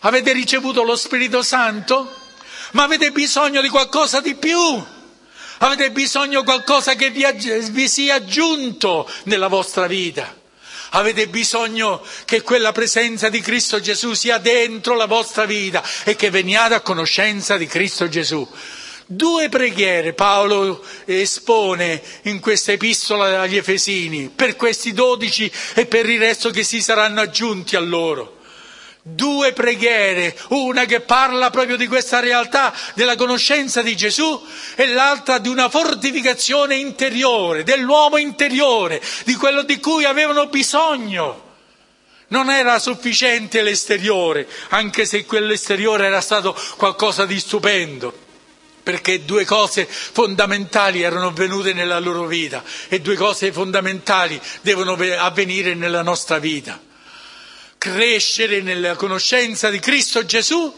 avete 0.00 0.32
ricevuto 0.32 0.82
lo 0.82 0.96
Spirito 0.96 1.42
Santo, 1.42 2.14
ma 2.72 2.82
avete 2.82 3.10
bisogno 3.10 3.62
di 3.62 3.68
qualcosa 3.70 4.20
di 4.20 4.34
più. 4.34 5.00
Avete 5.62 5.92
bisogno 5.92 6.40
di 6.40 6.44
qualcosa 6.44 6.96
che 6.96 7.10
vi, 7.10 7.24
vi 7.70 7.88
sia 7.88 8.16
aggiunto 8.16 9.08
nella 9.24 9.46
vostra 9.46 9.86
vita. 9.86 10.40
Avete 10.90 11.28
bisogno 11.28 12.04
che 12.24 12.42
quella 12.42 12.72
presenza 12.72 13.28
di 13.28 13.40
Cristo 13.40 13.80
Gesù 13.80 14.12
sia 14.14 14.38
dentro 14.38 14.96
la 14.96 15.06
vostra 15.06 15.44
vita 15.44 15.80
e 16.02 16.16
che 16.16 16.30
veniate 16.30 16.74
a 16.74 16.80
conoscenza 16.80 17.56
di 17.56 17.66
Cristo 17.66 18.08
Gesù. 18.08 18.46
Due 19.06 19.48
preghiere 19.48 20.14
Paolo 20.14 20.84
espone 21.04 22.02
in 22.22 22.40
questa 22.40 22.72
epistola 22.72 23.40
agli 23.40 23.56
Efesini 23.56 24.32
per 24.34 24.56
questi 24.56 24.92
dodici 24.92 25.50
e 25.74 25.86
per 25.86 26.08
il 26.08 26.18
resto 26.18 26.50
che 26.50 26.64
si 26.64 26.82
saranno 26.82 27.20
aggiunti 27.20 27.76
a 27.76 27.80
loro. 27.80 28.40
Due 29.04 29.52
preghiere, 29.52 30.38
una 30.50 30.84
che 30.84 31.00
parla 31.00 31.50
proprio 31.50 31.76
di 31.76 31.88
questa 31.88 32.20
realtà 32.20 32.72
della 32.94 33.16
conoscenza 33.16 33.82
di 33.82 33.96
Gesù 33.96 34.40
e 34.76 34.86
l'altra 34.86 35.38
di 35.38 35.48
una 35.48 35.68
fortificazione 35.68 36.76
interiore, 36.76 37.64
dell'uomo 37.64 38.16
interiore, 38.16 39.02
di 39.24 39.34
quello 39.34 39.62
di 39.64 39.80
cui 39.80 40.04
avevano 40.04 40.46
bisogno. 40.46 41.50
Non 42.28 42.48
era 42.48 42.78
sufficiente 42.78 43.62
l'esteriore, 43.62 44.46
anche 44.68 45.04
se 45.04 45.26
quell'esteriore 45.26 46.06
era 46.06 46.20
stato 46.20 46.56
qualcosa 46.76 47.26
di 47.26 47.40
stupendo, 47.40 48.16
perché 48.84 49.24
due 49.24 49.44
cose 49.44 49.84
fondamentali 49.84 51.02
erano 51.02 51.26
avvenute 51.26 51.72
nella 51.72 51.98
loro 51.98 52.26
vita 52.26 52.62
e 52.86 53.00
due 53.00 53.16
cose 53.16 53.50
fondamentali 53.50 54.40
devono 54.60 54.92
avvenire 54.92 55.74
nella 55.74 56.02
nostra 56.02 56.38
vita. 56.38 56.90
Crescere 57.82 58.60
nella 58.60 58.94
conoscenza 58.94 59.68
di 59.68 59.80
Cristo 59.80 60.24
Gesù, 60.24 60.72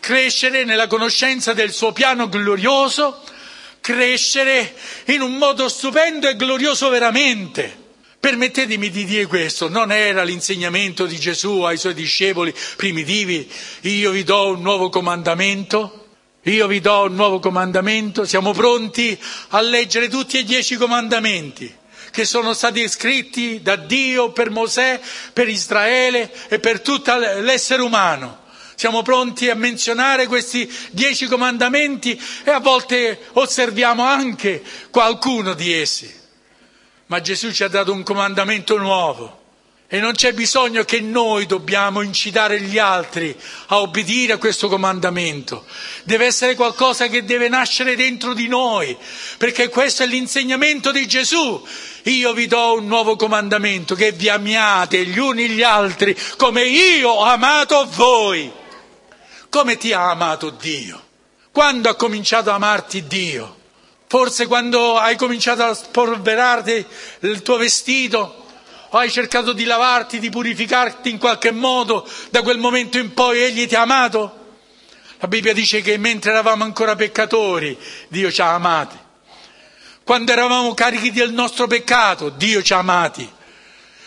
crescere 0.00 0.64
nella 0.64 0.86
conoscenza 0.86 1.52
del 1.52 1.70
suo 1.70 1.92
piano 1.92 2.30
glorioso, 2.30 3.22
crescere 3.82 4.74
in 5.08 5.20
un 5.20 5.36
modo 5.36 5.68
stupendo 5.68 6.30
e 6.30 6.36
glorioso 6.36 6.88
veramente. 6.88 7.76
Permettetemi 8.18 8.88
di 8.88 9.04
dire 9.04 9.26
questo, 9.26 9.68
non 9.68 9.92
era 9.92 10.22
l'insegnamento 10.22 11.04
di 11.04 11.18
Gesù 11.18 11.60
ai 11.60 11.76
suoi 11.76 11.92
discepoli 11.92 12.54
primitivi, 12.74 13.46
io 13.82 14.10
vi 14.10 14.24
do 14.24 14.52
un 14.52 14.62
nuovo 14.62 14.88
comandamento, 14.88 16.08
io 16.44 16.66
vi 16.66 16.80
do 16.80 17.00
un 17.02 17.16
nuovo 17.16 17.38
comandamento, 17.38 18.24
siamo 18.24 18.52
pronti 18.52 19.14
a 19.50 19.60
leggere 19.60 20.08
tutti 20.08 20.38
e 20.38 20.44
dieci 20.44 20.76
comandamenti 20.76 21.79
che 22.10 22.24
sono 22.24 22.52
stati 22.52 22.88
scritti 22.88 23.60
da 23.62 23.76
Dio 23.76 24.32
per 24.32 24.50
Mosè, 24.50 25.00
per 25.32 25.48
Israele 25.48 26.30
e 26.48 26.58
per 26.58 26.80
tutto 26.80 27.16
l'essere 27.16 27.82
umano. 27.82 28.38
Siamo 28.74 29.02
pronti 29.02 29.50
a 29.50 29.54
menzionare 29.54 30.26
questi 30.26 30.70
dieci 30.90 31.26
comandamenti 31.26 32.18
e 32.44 32.50
a 32.50 32.60
volte 32.60 33.18
osserviamo 33.32 34.02
anche 34.02 34.62
qualcuno 34.90 35.52
di 35.52 35.72
essi. 35.72 36.18
Ma 37.06 37.20
Gesù 37.20 37.52
ci 37.52 37.62
ha 37.62 37.68
dato 37.68 37.92
un 37.92 38.02
comandamento 38.02 38.78
nuovo 38.78 39.38
e 39.92 39.98
non 39.98 40.12
c'è 40.12 40.32
bisogno 40.32 40.84
che 40.84 41.00
noi 41.00 41.46
dobbiamo 41.46 42.00
incitare 42.00 42.60
gli 42.60 42.78
altri 42.78 43.36
a 43.66 43.80
obbedire 43.80 44.34
a 44.34 44.38
questo 44.38 44.68
comandamento. 44.68 45.64
Deve 46.04 46.26
essere 46.26 46.54
qualcosa 46.54 47.08
che 47.08 47.24
deve 47.24 47.48
nascere 47.48 47.96
dentro 47.96 48.32
di 48.32 48.46
noi, 48.46 48.96
perché 49.36 49.68
questo 49.68 50.04
è 50.04 50.06
l'insegnamento 50.06 50.92
di 50.92 51.08
Gesù. 51.08 51.66
Io 52.04 52.32
vi 52.34 52.46
do 52.46 52.74
un 52.74 52.86
nuovo 52.86 53.16
comandamento, 53.16 53.96
che 53.96 54.12
vi 54.12 54.28
amiate 54.28 55.04
gli 55.06 55.18
uni 55.18 55.48
gli 55.48 55.62
altri 55.62 56.16
come 56.36 56.62
io 56.62 57.10
ho 57.10 57.24
amato 57.24 57.84
voi. 57.90 58.48
Come 59.48 59.76
ti 59.76 59.92
ha 59.92 60.10
amato 60.10 60.50
Dio? 60.50 61.02
Quando 61.50 61.88
ha 61.88 61.96
cominciato 61.96 62.52
a 62.52 62.54
amarti 62.54 63.08
Dio? 63.08 63.56
Forse 64.06 64.46
quando 64.46 64.98
hai 64.98 65.16
cominciato 65.16 65.64
a 65.64 65.74
spolverarti 65.74 66.86
il 67.22 67.42
tuo 67.42 67.56
vestito, 67.56 68.39
o 68.90 68.98
hai 68.98 69.10
cercato 69.10 69.52
di 69.52 69.64
lavarti, 69.64 70.18
di 70.18 70.30
purificarti 70.30 71.10
in 71.10 71.18
qualche 71.18 71.52
modo, 71.52 72.08
da 72.30 72.42
quel 72.42 72.58
momento 72.58 72.98
in 72.98 73.14
poi 73.14 73.40
egli 73.40 73.66
ti 73.66 73.74
ha 73.74 73.82
amato? 73.82 74.38
La 75.18 75.28
Bibbia 75.28 75.52
dice 75.52 75.80
che 75.80 75.96
mentre 75.96 76.30
eravamo 76.30 76.64
ancora 76.64 76.96
peccatori, 76.96 77.76
Dio 78.08 78.32
ci 78.32 78.40
ha 78.40 78.54
amati. 78.54 78.96
Quando 80.02 80.32
eravamo 80.32 80.74
carichi 80.74 81.12
del 81.12 81.32
nostro 81.32 81.66
peccato, 81.66 82.30
Dio 82.30 82.62
ci 82.62 82.72
ha 82.72 82.78
amati. 82.78 83.30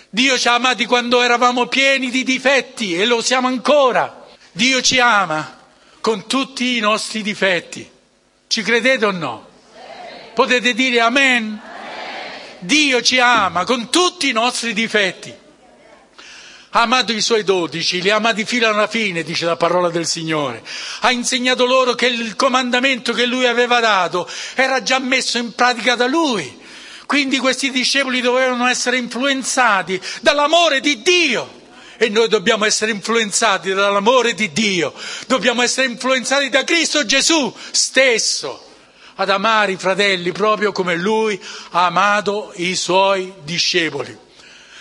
Dio 0.09 0.37
ci 0.37 0.47
ha 0.47 0.55
amati 0.55 0.85
quando 0.85 1.21
eravamo 1.21 1.67
pieni 1.67 2.09
di 2.09 2.23
difetti 2.23 2.95
e 2.95 3.05
lo 3.05 3.21
siamo 3.21 3.47
ancora. 3.47 4.25
Dio 4.51 4.81
ci 4.81 4.99
ama 4.99 5.59
con 6.01 6.27
tutti 6.27 6.77
i 6.77 6.79
nostri 6.79 7.21
difetti. 7.21 7.89
Ci 8.47 8.61
credete 8.61 9.05
o 9.05 9.11
no? 9.11 9.47
Potete 10.33 10.73
dire 10.73 10.99
amen? 10.99 11.61
Dio 12.65 13.01
ci 13.01 13.19
ama 13.19 13.63
con 13.63 13.89
tutti 13.89 14.29
i 14.29 14.31
nostri 14.31 14.73
difetti. 14.73 15.33
Ha 16.75 16.81
amato 16.81 17.11
i 17.11 17.21
suoi 17.21 17.43
dodici, 17.43 18.01
li 18.01 18.09
ha 18.09 18.15
amati 18.15 18.45
fino 18.45 18.67
alla 18.67 18.87
fine, 18.87 19.21
dice 19.21 19.45
la 19.45 19.55
parola 19.55 19.89
del 19.89 20.07
Signore. 20.07 20.63
Ha 21.01 21.11
insegnato 21.11 21.65
loro 21.65 21.93
che 21.93 22.07
il 22.07 22.35
comandamento 22.35 23.13
che 23.13 23.27
lui 23.27 23.45
aveva 23.45 23.79
dato 23.79 24.27
era 24.55 24.81
già 24.81 24.97
messo 24.97 25.37
in 25.37 25.53
pratica 25.53 25.93
da 25.93 26.07
lui. 26.07 26.61
Quindi 27.05 27.37
questi 27.37 27.69
discepoli 27.69 28.21
dovevano 28.21 28.65
essere 28.65 28.97
influenzati 28.97 30.01
dall'amore 30.21 30.79
di 30.79 31.03
Dio. 31.03 31.61
E 31.97 32.09
noi 32.09 32.27
dobbiamo 32.27 32.65
essere 32.65 32.89
influenzati 32.89 33.71
dall'amore 33.71 34.33
di 34.33 34.51
Dio. 34.51 34.93
Dobbiamo 35.27 35.61
essere 35.61 35.85
influenzati 35.87 36.49
da 36.49 36.63
Cristo 36.63 37.05
Gesù 37.05 37.53
stesso 37.69 38.62
ad 39.15 39.29
amare 39.29 39.73
i 39.73 39.77
fratelli 39.77 40.31
proprio 40.31 40.71
come 40.71 40.95
lui 40.95 41.39
ha 41.71 41.85
amato 41.85 42.51
i 42.55 42.75
suoi 42.75 43.33
discepoli. 43.43 44.17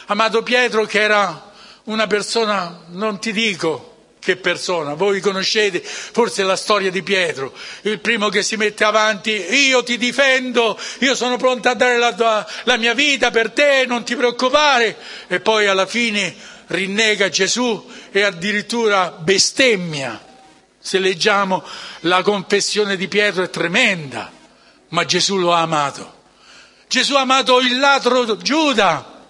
Amato 0.07 0.43
Pietro 0.43 0.85
che 0.85 1.01
era 1.01 1.51
una 1.85 2.07
persona, 2.07 2.85
non 2.89 3.19
ti 3.19 3.33
dico 3.33 3.91
che 4.23 4.37
persona, 4.37 4.95
voi 4.95 5.21
conoscete 5.21 5.81
forse 5.83 6.45
la 6.45 6.55
storia 6.55 6.93
di 6.93 7.03
Pietro, 7.03 7.53
il 7.83 7.99
primo 7.99 8.29
che 8.29 8.45
si 8.45 8.57
mette 8.57 8.85
avanti, 8.85 9.31
io 9.33 9.83
ti 9.83 9.99
difendo, 9.99 10.79
io 11.01 11.17
sono 11.17 11.37
pronto 11.37 11.69
a 11.69 11.75
dare 11.75 11.99
la, 11.99 12.15
tua, 12.15 12.47
la 12.65 12.77
mia 12.77 12.95
vita 12.95 13.33
per 13.33 13.51
te, 13.51 13.85
non 13.85 14.05
ti 14.05 14.15
preoccupare, 14.15 14.97
e 15.27 15.41
poi 15.41 15.67
alla 15.67 15.87
fine 15.87 16.33
rinnega 16.69 17.29
Gesù 17.29 17.85
e 18.13 18.23
addirittura 18.23 19.11
bestemmia. 19.11 20.31
Se 20.85 20.99
leggiamo 20.99 21.63
la 22.01 22.23
confessione 22.23 22.97
di 22.97 23.07
Pietro 23.07 23.45
è 23.45 23.51
tremenda, 23.51 24.33
ma 24.89 25.05
Gesù 25.05 25.37
lo 25.37 25.55
ha 25.55 25.61
amato. 25.61 26.21
Gesù 26.89 27.15
ha 27.15 27.21
amato 27.21 27.61
il 27.61 27.79
ladro 27.79 28.37
Giuda, 28.37 29.23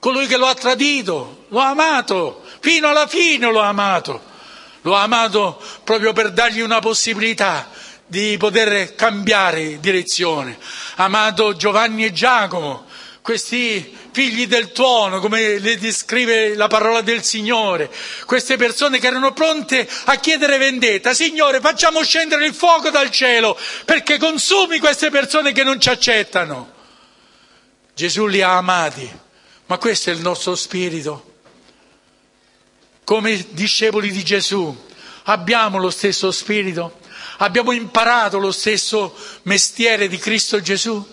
colui 0.00 0.26
che 0.26 0.36
lo 0.36 0.46
ha 0.46 0.54
tradito, 0.54 1.44
lo 1.50 1.60
ha 1.60 1.68
amato, 1.68 2.42
fino 2.58 2.88
alla 2.88 3.06
fine 3.06 3.50
lo 3.50 3.62
ha 3.62 3.68
amato. 3.68 4.34
Lo 4.82 4.96
ha 4.96 5.02
amato 5.02 5.62
proprio 5.84 6.12
per 6.12 6.32
dargli 6.32 6.60
una 6.60 6.80
possibilità 6.80 7.70
di 8.04 8.36
poter 8.36 8.94
cambiare 8.96 9.78
direzione. 9.78 10.58
Ha 10.96 11.04
amato 11.04 11.54
Giovanni 11.54 12.04
e 12.04 12.12
Giacomo, 12.12 12.86
questi 13.22 13.96
figli 14.16 14.46
del 14.46 14.72
tuono, 14.72 15.20
come 15.20 15.58
le 15.58 15.76
descrive 15.76 16.54
la 16.54 16.68
parola 16.68 17.02
del 17.02 17.22
Signore, 17.22 17.92
queste 18.24 18.56
persone 18.56 18.98
che 18.98 19.08
erano 19.08 19.34
pronte 19.34 19.86
a 20.04 20.16
chiedere 20.16 20.56
vendetta. 20.56 21.12
Signore, 21.12 21.60
facciamo 21.60 22.02
scendere 22.02 22.46
il 22.46 22.54
fuoco 22.54 22.88
dal 22.88 23.10
cielo 23.10 23.58
perché 23.84 24.16
consumi 24.16 24.78
queste 24.78 25.10
persone 25.10 25.52
che 25.52 25.64
non 25.64 25.78
ci 25.78 25.90
accettano. 25.90 26.72
Gesù 27.92 28.24
li 28.24 28.40
ha 28.40 28.56
amati, 28.56 29.06
ma 29.66 29.76
questo 29.76 30.08
è 30.08 30.14
il 30.14 30.20
nostro 30.20 30.54
spirito. 30.54 31.34
Come 33.04 33.46
discepoli 33.50 34.10
di 34.10 34.24
Gesù, 34.24 34.74
abbiamo 35.24 35.76
lo 35.76 35.90
stesso 35.90 36.30
spirito? 36.32 37.00
Abbiamo 37.38 37.72
imparato 37.72 38.38
lo 38.38 38.50
stesso 38.50 39.14
mestiere 39.42 40.08
di 40.08 40.16
Cristo 40.16 40.58
Gesù? 40.62 41.06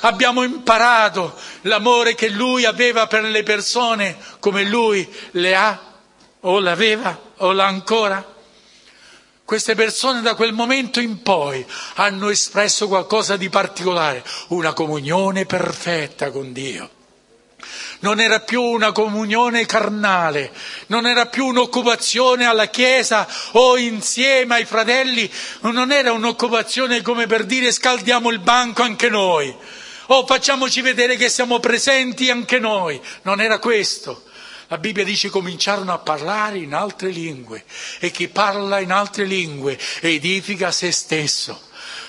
Abbiamo 0.00 0.44
imparato 0.44 1.34
l'amore 1.62 2.14
che 2.14 2.28
lui 2.28 2.64
aveva 2.64 3.06
per 3.08 3.24
le 3.24 3.42
persone 3.42 4.16
come 4.38 4.64
lui 4.64 5.08
le 5.32 5.54
ha 5.56 5.82
o 6.40 6.60
l'aveva 6.60 7.20
o 7.38 7.52
l'ha 7.52 7.66
ancora. 7.66 8.36
Queste 9.44 9.74
persone 9.74 10.20
da 10.20 10.34
quel 10.34 10.52
momento 10.52 11.00
in 11.00 11.22
poi 11.22 11.64
hanno 11.94 12.28
espresso 12.28 12.86
qualcosa 12.86 13.36
di 13.36 13.48
particolare, 13.48 14.22
una 14.48 14.72
comunione 14.72 15.46
perfetta 15.46 16.30
con 16.30 16.52
Dio. 16.52 16.90
Non 18.00 18.20
era 18.20 18.38
più 18.40 18.62
una 18.62 18.92
comunione 18.92 19.66
carnale, 19.66 20.52
non 20.88 21.06
era 21.06 21.26
più 21.26 21.46
un'occupazione 21.46 22.44
alla 22.44 22.66
Chiesa 22.66 23.26
o 23.52 23.76
insieme 23.76 24.56
ai 24.56 24.64
fratelli, 24.64 25.28
non 25.62 25.90
era 25.90 26.12
un'occupazione 26.12 27.02
come 27.02 27.26
per 27.26 27.44
dire 27.44 27.72
scaldiamo 27.72 28.30
il 28.30 28.38
banco 28.38 28.82
anche 28.82 29.08
noi 29.08 29.56
oh 30.08 30.26
facciamoci 30.26 30.80
vedere 30.80 31.16
che 31.16 31.28
siamo 31.28 31.58
presenti 31.58 32.30
anche 32.30 32.58
noi. 32.58 33.00
Non 33.22 33.40
era 33.40 33.58
questo. 33.58 34.24
La 34.68 34.76
Bibbia 34.76 35.04
dice 35.04 35.30
cominciarono 35.30 35.94
a 35.94 35.98
parlare 35.98 36.58
in 36.58 36.74
altre 36.74 37.08
lingue 37.08 37.64
e 38.00 38.10
chi 38.10 38.28
parla 38.28 38.80
in 38.80 38.92
altre 38.92 39.24
lingue 39.24 39.78
edifica 40.00 40.70
se 40.70 40.92
stesso. 40.92 41.62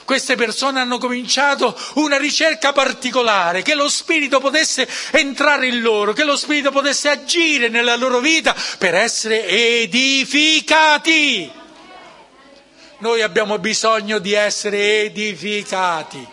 Queste 0.03 0.35
persone 0.35 0.79
hanno 0.79 0.97
cominciato 0.97 1.77
una 1.95 2.17
ricerca 2.17 2.73
particolare, 2.73 3.61
che 3.61 3.75
lo 3.75 3.87
Spirito 3.87 4.39
potesse 4.39 4.89
entrare 5.11 5.67
in 5.67 5.81
loro, 5.81 6.13
che 6.13 6.23
lo 6.23 6.35
Spirito 6.35 6.71
potesse 6.71 7.09
agire 7.09 7.69
nella 7.69 7.95
loro 7.95 8.19
vita 8.19 8.55
per 8.77 8.95
essere 8.95 9.47
edificati. 9.47 11.51
Noi 12.97 13.21
abbiamo 13.21 13.59
bisogno 13.59 14.17
di 14.17 14.33
essere 14.33 15.03
edificati, 15.03 16.27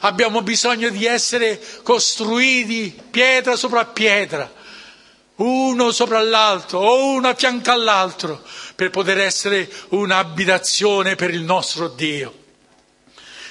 abbiamo 0.00 0.42
bisogno 0.42 0.88
di 0.90 1.06
essere 1.06 1.60
costruiti 1.82 2.98
pietra 3.10 3.56
sopra 3.56 3.84
pietra, 3.84 4.52
uno 5.36 5.90
sopra 5.92 6.20
l'altro 6.22 6.78
o 6.78 7.12
uno 7.12 7.28
a 7.28 7.34
fianco 7.34 7.70
all'altro, 7.70 8.42
per 8.74 8.90
poter 8.90 9.18
essere 9.18 9.70
un'abitazione 9.90 11.14
per 11.14 11.30
il 11.30 11.42
nostro 11.42 11.88
Dio. 11.88 12.44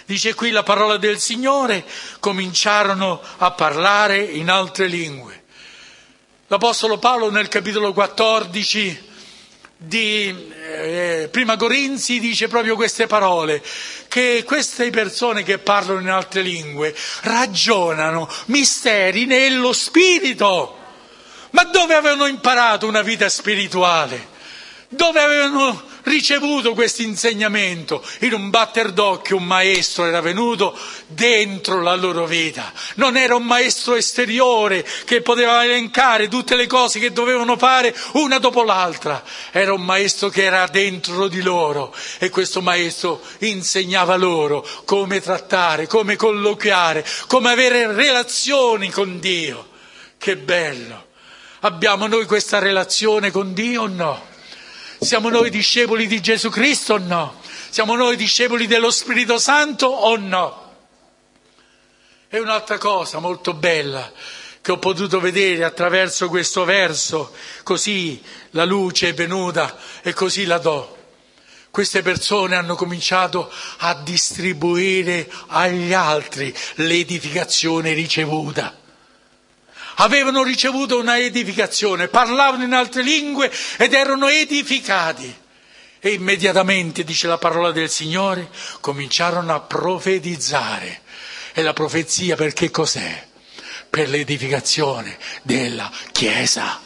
Dice 0.05 0.35
qui 0.35 0.51
la 0.51 0.63
parola 0.63 0.97
del 0.97 1.19
Signore, 1.19 1.83
cominciarono 2.19 3.21
a 3.37 3.51
parlare 3.51 4.19
in 4.19 4.49
altre 4.49 4.85
lingue. 4.87 5.43
L'Apostolo 6.47 6.99
Paolo 6.99 7.31
nel 7.31 7.47
capitolo 7.47 7.91
14 7.91 9.13
di 9.77 10.51
eh, 10.71 11.27
Prima 11.31 11.57
Corinzi 11.57 12.19
dice 12.19 12.47
proprio 12.47 12.75
queste 12.75 13.07
parole, 13.07 13.61
che 14.07 14.43
queste 14.45 14.89
persone 14.89 15.43
che 15.43 15.57
parlano 15.57 15.99
in 15.99 16.09
altre 16.09 16.41
lingue 16.41 16.95
ragionano 17.21 18.29
misteri 18.45 19.25
nello 19.25 19.73
spirito. 19.73 20.77
Ma 21.51 21.63
dove 21.63 21.93
avevano 21.93 22.25
imparato 22.25 22.87
una 22.87 23.01
vita 23.01 23.29
spirituale? 23.29 24.33
Dove 24.89 25.19
avevano 25.19 25.83
ricevuto 26.05 26.73
questo 26.73 27.01
insegnamento? 27.01 28.03
In 28.21 28.33
un 28.33 28.49
batter 28.49 28.91
d'occhio 28.91 29.37
un 29.37 29.43
maestro 29.43 30.05
era 30.05 30.21
venuto 30.21 30.77
dentro 31.07 31.81
la 31.81 31.95
loro 31.95 32.25
vita. 32.25 32.71
Non 32.95 33.17
era 33.17 33.35
un 33.35 33.43
maestro 33.43 33.95
esteriore 33.95 34.85
che 35.05 35.21
poteva 35.21 35.63
elencare 35.63 36.27
tutte 36.27 36.55
le 36.55 36.67
cose 36.67 36.99
che 36.99 37.11
dovevano 37.11 37.57
fare 37.57 37.95
una 38.13 38.39
dopo 38.39 38.63
l'altra. 38.63 39.23
Era 39.51 39.73
un 39.73 39.83
maestro 39.83 40.29
che 40.29 40.43
era 40.43 40.65
dentro 40.67 41.27
di 41.27 41.41
loro 41.41 41.93
e 42.17 42.29
questo 42.29 42.61
maestro 42.61 43.21
insegnava 43.39 44.15
loro 44.15 44.67
come 44.85 45.21
trattare, 45.21 45.87
come 45.87 46.15
colloquiare, 46.15 47.05
come 47.27 47.51
avere 47.51 47.93
relazioni 47.93 48.89
con 48.89 49.19
Dio. 49.19 49.69
Che 50.17 50.37
bello! 50.37 51.03
Abbiamo 51.61 52.05
noi 52.07 52.25
questa 52.25 52.59
relazione 52.59 53.31
con 53.31 53.53
Dio 53.53 53.83
o 53.83 53.87
no? 53.87 54.33
Siamo 55.05 55.29
noi 55.29 55.51
discepoli 55.51 56.07
di 56.07 56.19
Gesù 56.19 56.49
Cristo 56.49 56.95
o 56.95 56.97
no? 56.97 57.39
Siamo 57.69 57.95
noi 57.95 58.15
discepoli 58.15 58.65
dello 58.65 58.89
Spirito 58.89 59.37
Santo 59.37 59.85
o 59.85 60.17
no? 60.17 60.73
E 62.27 62.39
un'altra 62.39 62.79
cosa 62.79 63.19
molto 63.19 63.53
bella 63.53 64.11
che 64.61 64.71
ho 64.71 64.79
potuto 64.79 65.19
vedere 65.19 65.63
attraverso 65.63 66.27
questo 66.27 66.65
verso, 66.65 67.35
così 67.61 68.19
la 68.49 68.65
luce 68.65 69.09
è 69.09 69.13
venuta 69.13 69.77
e 70.01 70.11
così 70.13 70.45
la 70.45 70.57
do. 70.57 70.97
Queste 71.69 72.01
persone 72.01 72.55
hanno 72.55 72.73
cominciato 72.73 73.51
a 73.77 73.93
distribuire 73.93 75.31
agli 75.47 75.93
altri 75.93 76.51
l'edificazione 76.77 77.93
ricevuta 77.93 78.75
avevano 79.95 80.43
ricevuto 80.43 80.99
una 80.99 81.19
edificazione, 81.19 82.07
parlavano 82.07 82.63
in 82.63 82.73
altre 82.73 83.03
lingue 83.03 83.51
ed 83.77 83.93
erano 83.93 84.27
edificati. 84.27 85.43
E 85.99 86.09
immediatamente, 86.09 87.03
dice 87.03 87.27
la 87.27 87.37
parola 87.37 87.71
del 87.71 87.89
Signore, 87.89 88.49
cominciarono 88.79 89.53
a 89.53 89.61
profetizzare. 89.61 91.01
E 91.53 91.61
la 91.61 91.73
profezia 91.73 92.35
per 92.35 92.53
cos'è? 92.69 93.27
Per 93.89 94.09
l'edificazione 94.09 95.17
della 95.41 95.89
Chiesa, 96.11 96.79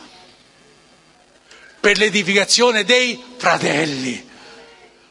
per 1.79 1.97
l'edificazione 1.97 2.83
dei 2.83 3.21
fratelli. 3.37 4.27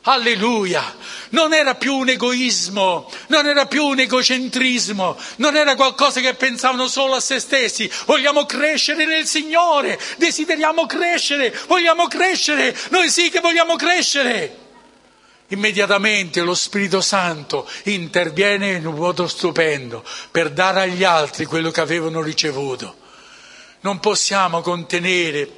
Alleluia! 0.02 0.94
Non 1.30 1.52
era 1.52 1.74
più 1.74 1.94
un 1.94 2.08
egoismo, 2.08 3.10
non 3.28 3.46
era 3.46 3.66
più 3.66 3.84
un 3.84 3.98
egocentrismo, 3.98 5.16
non 5.36 5.56
era 5.56 5.74
qualcosa 5.74 6.20
che 6.20 6.34
pensavano 6.34 6.88
solo 6.88 7.14
a 7.14 7.20
se 7.20 7.38
stessi. 7.38 7.90
Vogliamo 8.06 8.46
crescere 8.46 9.04
nel 9.06 9.26
Signore, 9.26 9.98
desideriamo 10.16 10.86
crescere, 10.86 11.56
vogliamo 11.66 12.06
crescere, 12.06 12.76
noi 12.90 13.10
sì 13.10 13.30
che 13.30 13.40
vogliamo 13.40 13.76
crescere. 13.76 14.66
Immediatamente 15.48 16.42
lo 16.42 16.54
Spirito 16.54 17.00
Santo 17.00 17.68
interviene 17.84 18.72
in 18.72 18.86
un 18.86 18.94
modo 18.94 19.26
stupendo 19.26 20.04
per 20.30 20.50
dare 20.50 20.82
agli 20.82 21.04
altri 21.04 21.46
quello 21.46 21.70
che 21.70 21.80
avevano 21.80 22.20
ricevuto. 22.20 22.96
Non 23.80 23.98
possiamo 23.98 24.60
contenere 24.60 25.50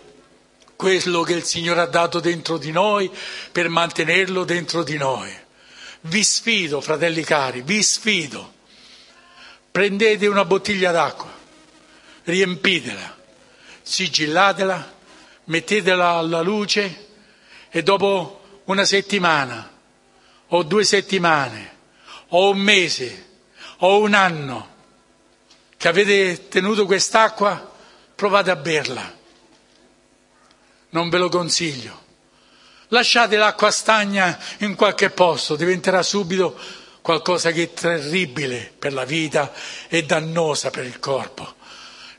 quello 0.76 1.22
che 1.22 1.32
il 1.32 1.44
Signore 1.44 1.80
ha 1.80 1.86
dato 1.86 2.20
dentro 2.20 2.56
di 2.56 2.70
noi 2.70 3.10
per 3.50 3.68
mantenerlo 3.68 4.44
dentro 4.44 4.84
di 4.84 4.96
noi. 4.96 5.48
Vi 6.02 6.24
sfido, 6.24 6.80
fratelli 6.80 7.22
cari, 7.22 7.62
vi 7.62 7.82
sfido. 7.82 8.54
Prendete 9.70 10.26
una 10.26 10.44
bottiglia 10.44 10.90
d'acqua, 10.90 11.32
riempitela, 12.24 13.16
sigillatela, 13.82 14.98
mettetela 15.44 16.10
alla 16.10 16.40
luce 16.40 17.08
e 17.68 17.82
dopo 17.82 18.60
una 18.64 18.84
settimana 18.84 19.70
o 20.48 20.62
due 20.62 20.84
settimane 20.84 21.76
o 22.28 22.50
un 22.50 22.58
mese 22.58 23.28
o 23.78 24.00
un 24.00 24.14
anno 24.14 24.68
che 25.76 25.88
avete 25.88 26.48
tenuto 26.48 26.86
quest'acqua, 26.86 27.72
provate 28.14 28.50
a 28.50 28.56
berla 28.56 29.18
non 30.90 31.08
ve 31.08 31.18
lo 31.18 31.28
consiglio. 31.28 32.08
Lasciate 32.92 33.36
l'acqua 33.36 33.70
stagna 33.70 34.36
in 34.58 34.74
qualche 34.74 35.10
posto, 35.10 35.54
diventerà 35.54 36.02
subito 36.02 36.56
qualcosa 37.00 37.52
che 37.52 37.62
è 37.62 37.72
terribile 37.72 38.72
per 38.76 38.92
la 38.92 39.04
vita 39.04 39.52
e 39.88 40.02
dannosa 40.02 40.70
per 40.70 40.84
il 40.84 40.98
corpo. 40.98 41.54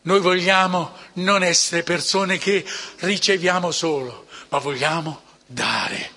Noi 0.04 0.22
vogliamo 0.22 0.94
non 1.16 1.44
essere 1.44 1.84
persone 1.84 2.38
che 2.38 2.64
riceviamo 3.00 3.70
solo, 3.70 4.28
ma 4.48 4.60
vogliamo 4.60 5.24
dare. 5.46 6.12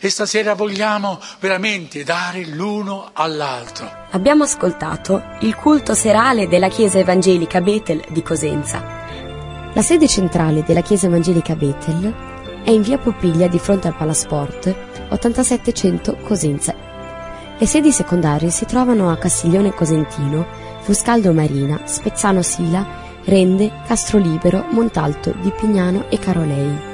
E 0.00 0.10
stasera 0.10 0.54
vogliamo 0.54 1.20
veramente 1.38 2.02
dare 2.02 2.44
l'uno 2.44 3.10
all'altro. 3.12 3.88
Abbiamo 4.10 4.42
ascoltato 4.42 5.22
il 5.42 5.54
culto 5.54 5.94
serale 5.94 6.48
della 6.48 6.68
Chiesa 6.68 6.98
Evangelica 6.98 7.60
Betel 7.60 8.04
di 8.08 8.22
Cosenza. 8.22 8.82
La 9.72 9.82
sede 9.82 10.08
centrale 10.08 10.64
della 10.64 10.82
Chiesa 10.82 11.06
Evangelica 11.06 11.54
Bethel 11.54 12.30
è 12.64 12.70
in 12.70 12.82
via 12.82 12.98
Popiglia 12.98 13.48
di 13.48 13.58
fronte 13.58 13.88
al 13.88 13.96
Palasport 13.96 14.72
8700 15.10 16.18
Cosenza. 16.22 16.74
Le 17.58 17.66
sedi 17.66 17.90
secondarie 17.92 18.50
si 18.50 18.66
trovano 18.66 19.10
a 19.10 19.16
Castiglione 19.16 19.72
Cosentino, 19.72 20.46
Fuscaldo 20.80 21.32
Marina, 21.32 21.80
Spezzano 21.84 22.42
Sila, 22.42 22.84
Rende, 23.24 23.70
Castrolibero, 23.86 24.66
Montalto, 24.70 25.32
Di 25.40 25.52
Pignano 25.52 26.06
e 26.08 26.18
Carolei. 26.18 26.90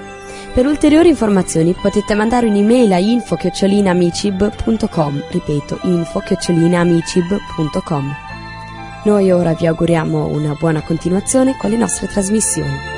Per 0.53 0.66
ulteriori 0.66 1.09
informazioni 1.09 1.75
potete 1.81 2.12
mandare 2.14 2.49
un'email 2.49 2.93
a 2.93 2.99
info-amicib.com, 2.99 5.23
ripeto, 5.31 5.79
info-amicib.com. 5.83 8.14
Noi 9.05 9.31
ora 9.31 9.55
vi 9.55 9.66
auguriamo 9.66 10.27
una 10.27 10.57
buona 10.59 10.83
continuazione 10.83 11.57
con 11.57 11.71
le 11.71 11.77
nostre 11.77 12.09
trasmissioni. 12.09 12.97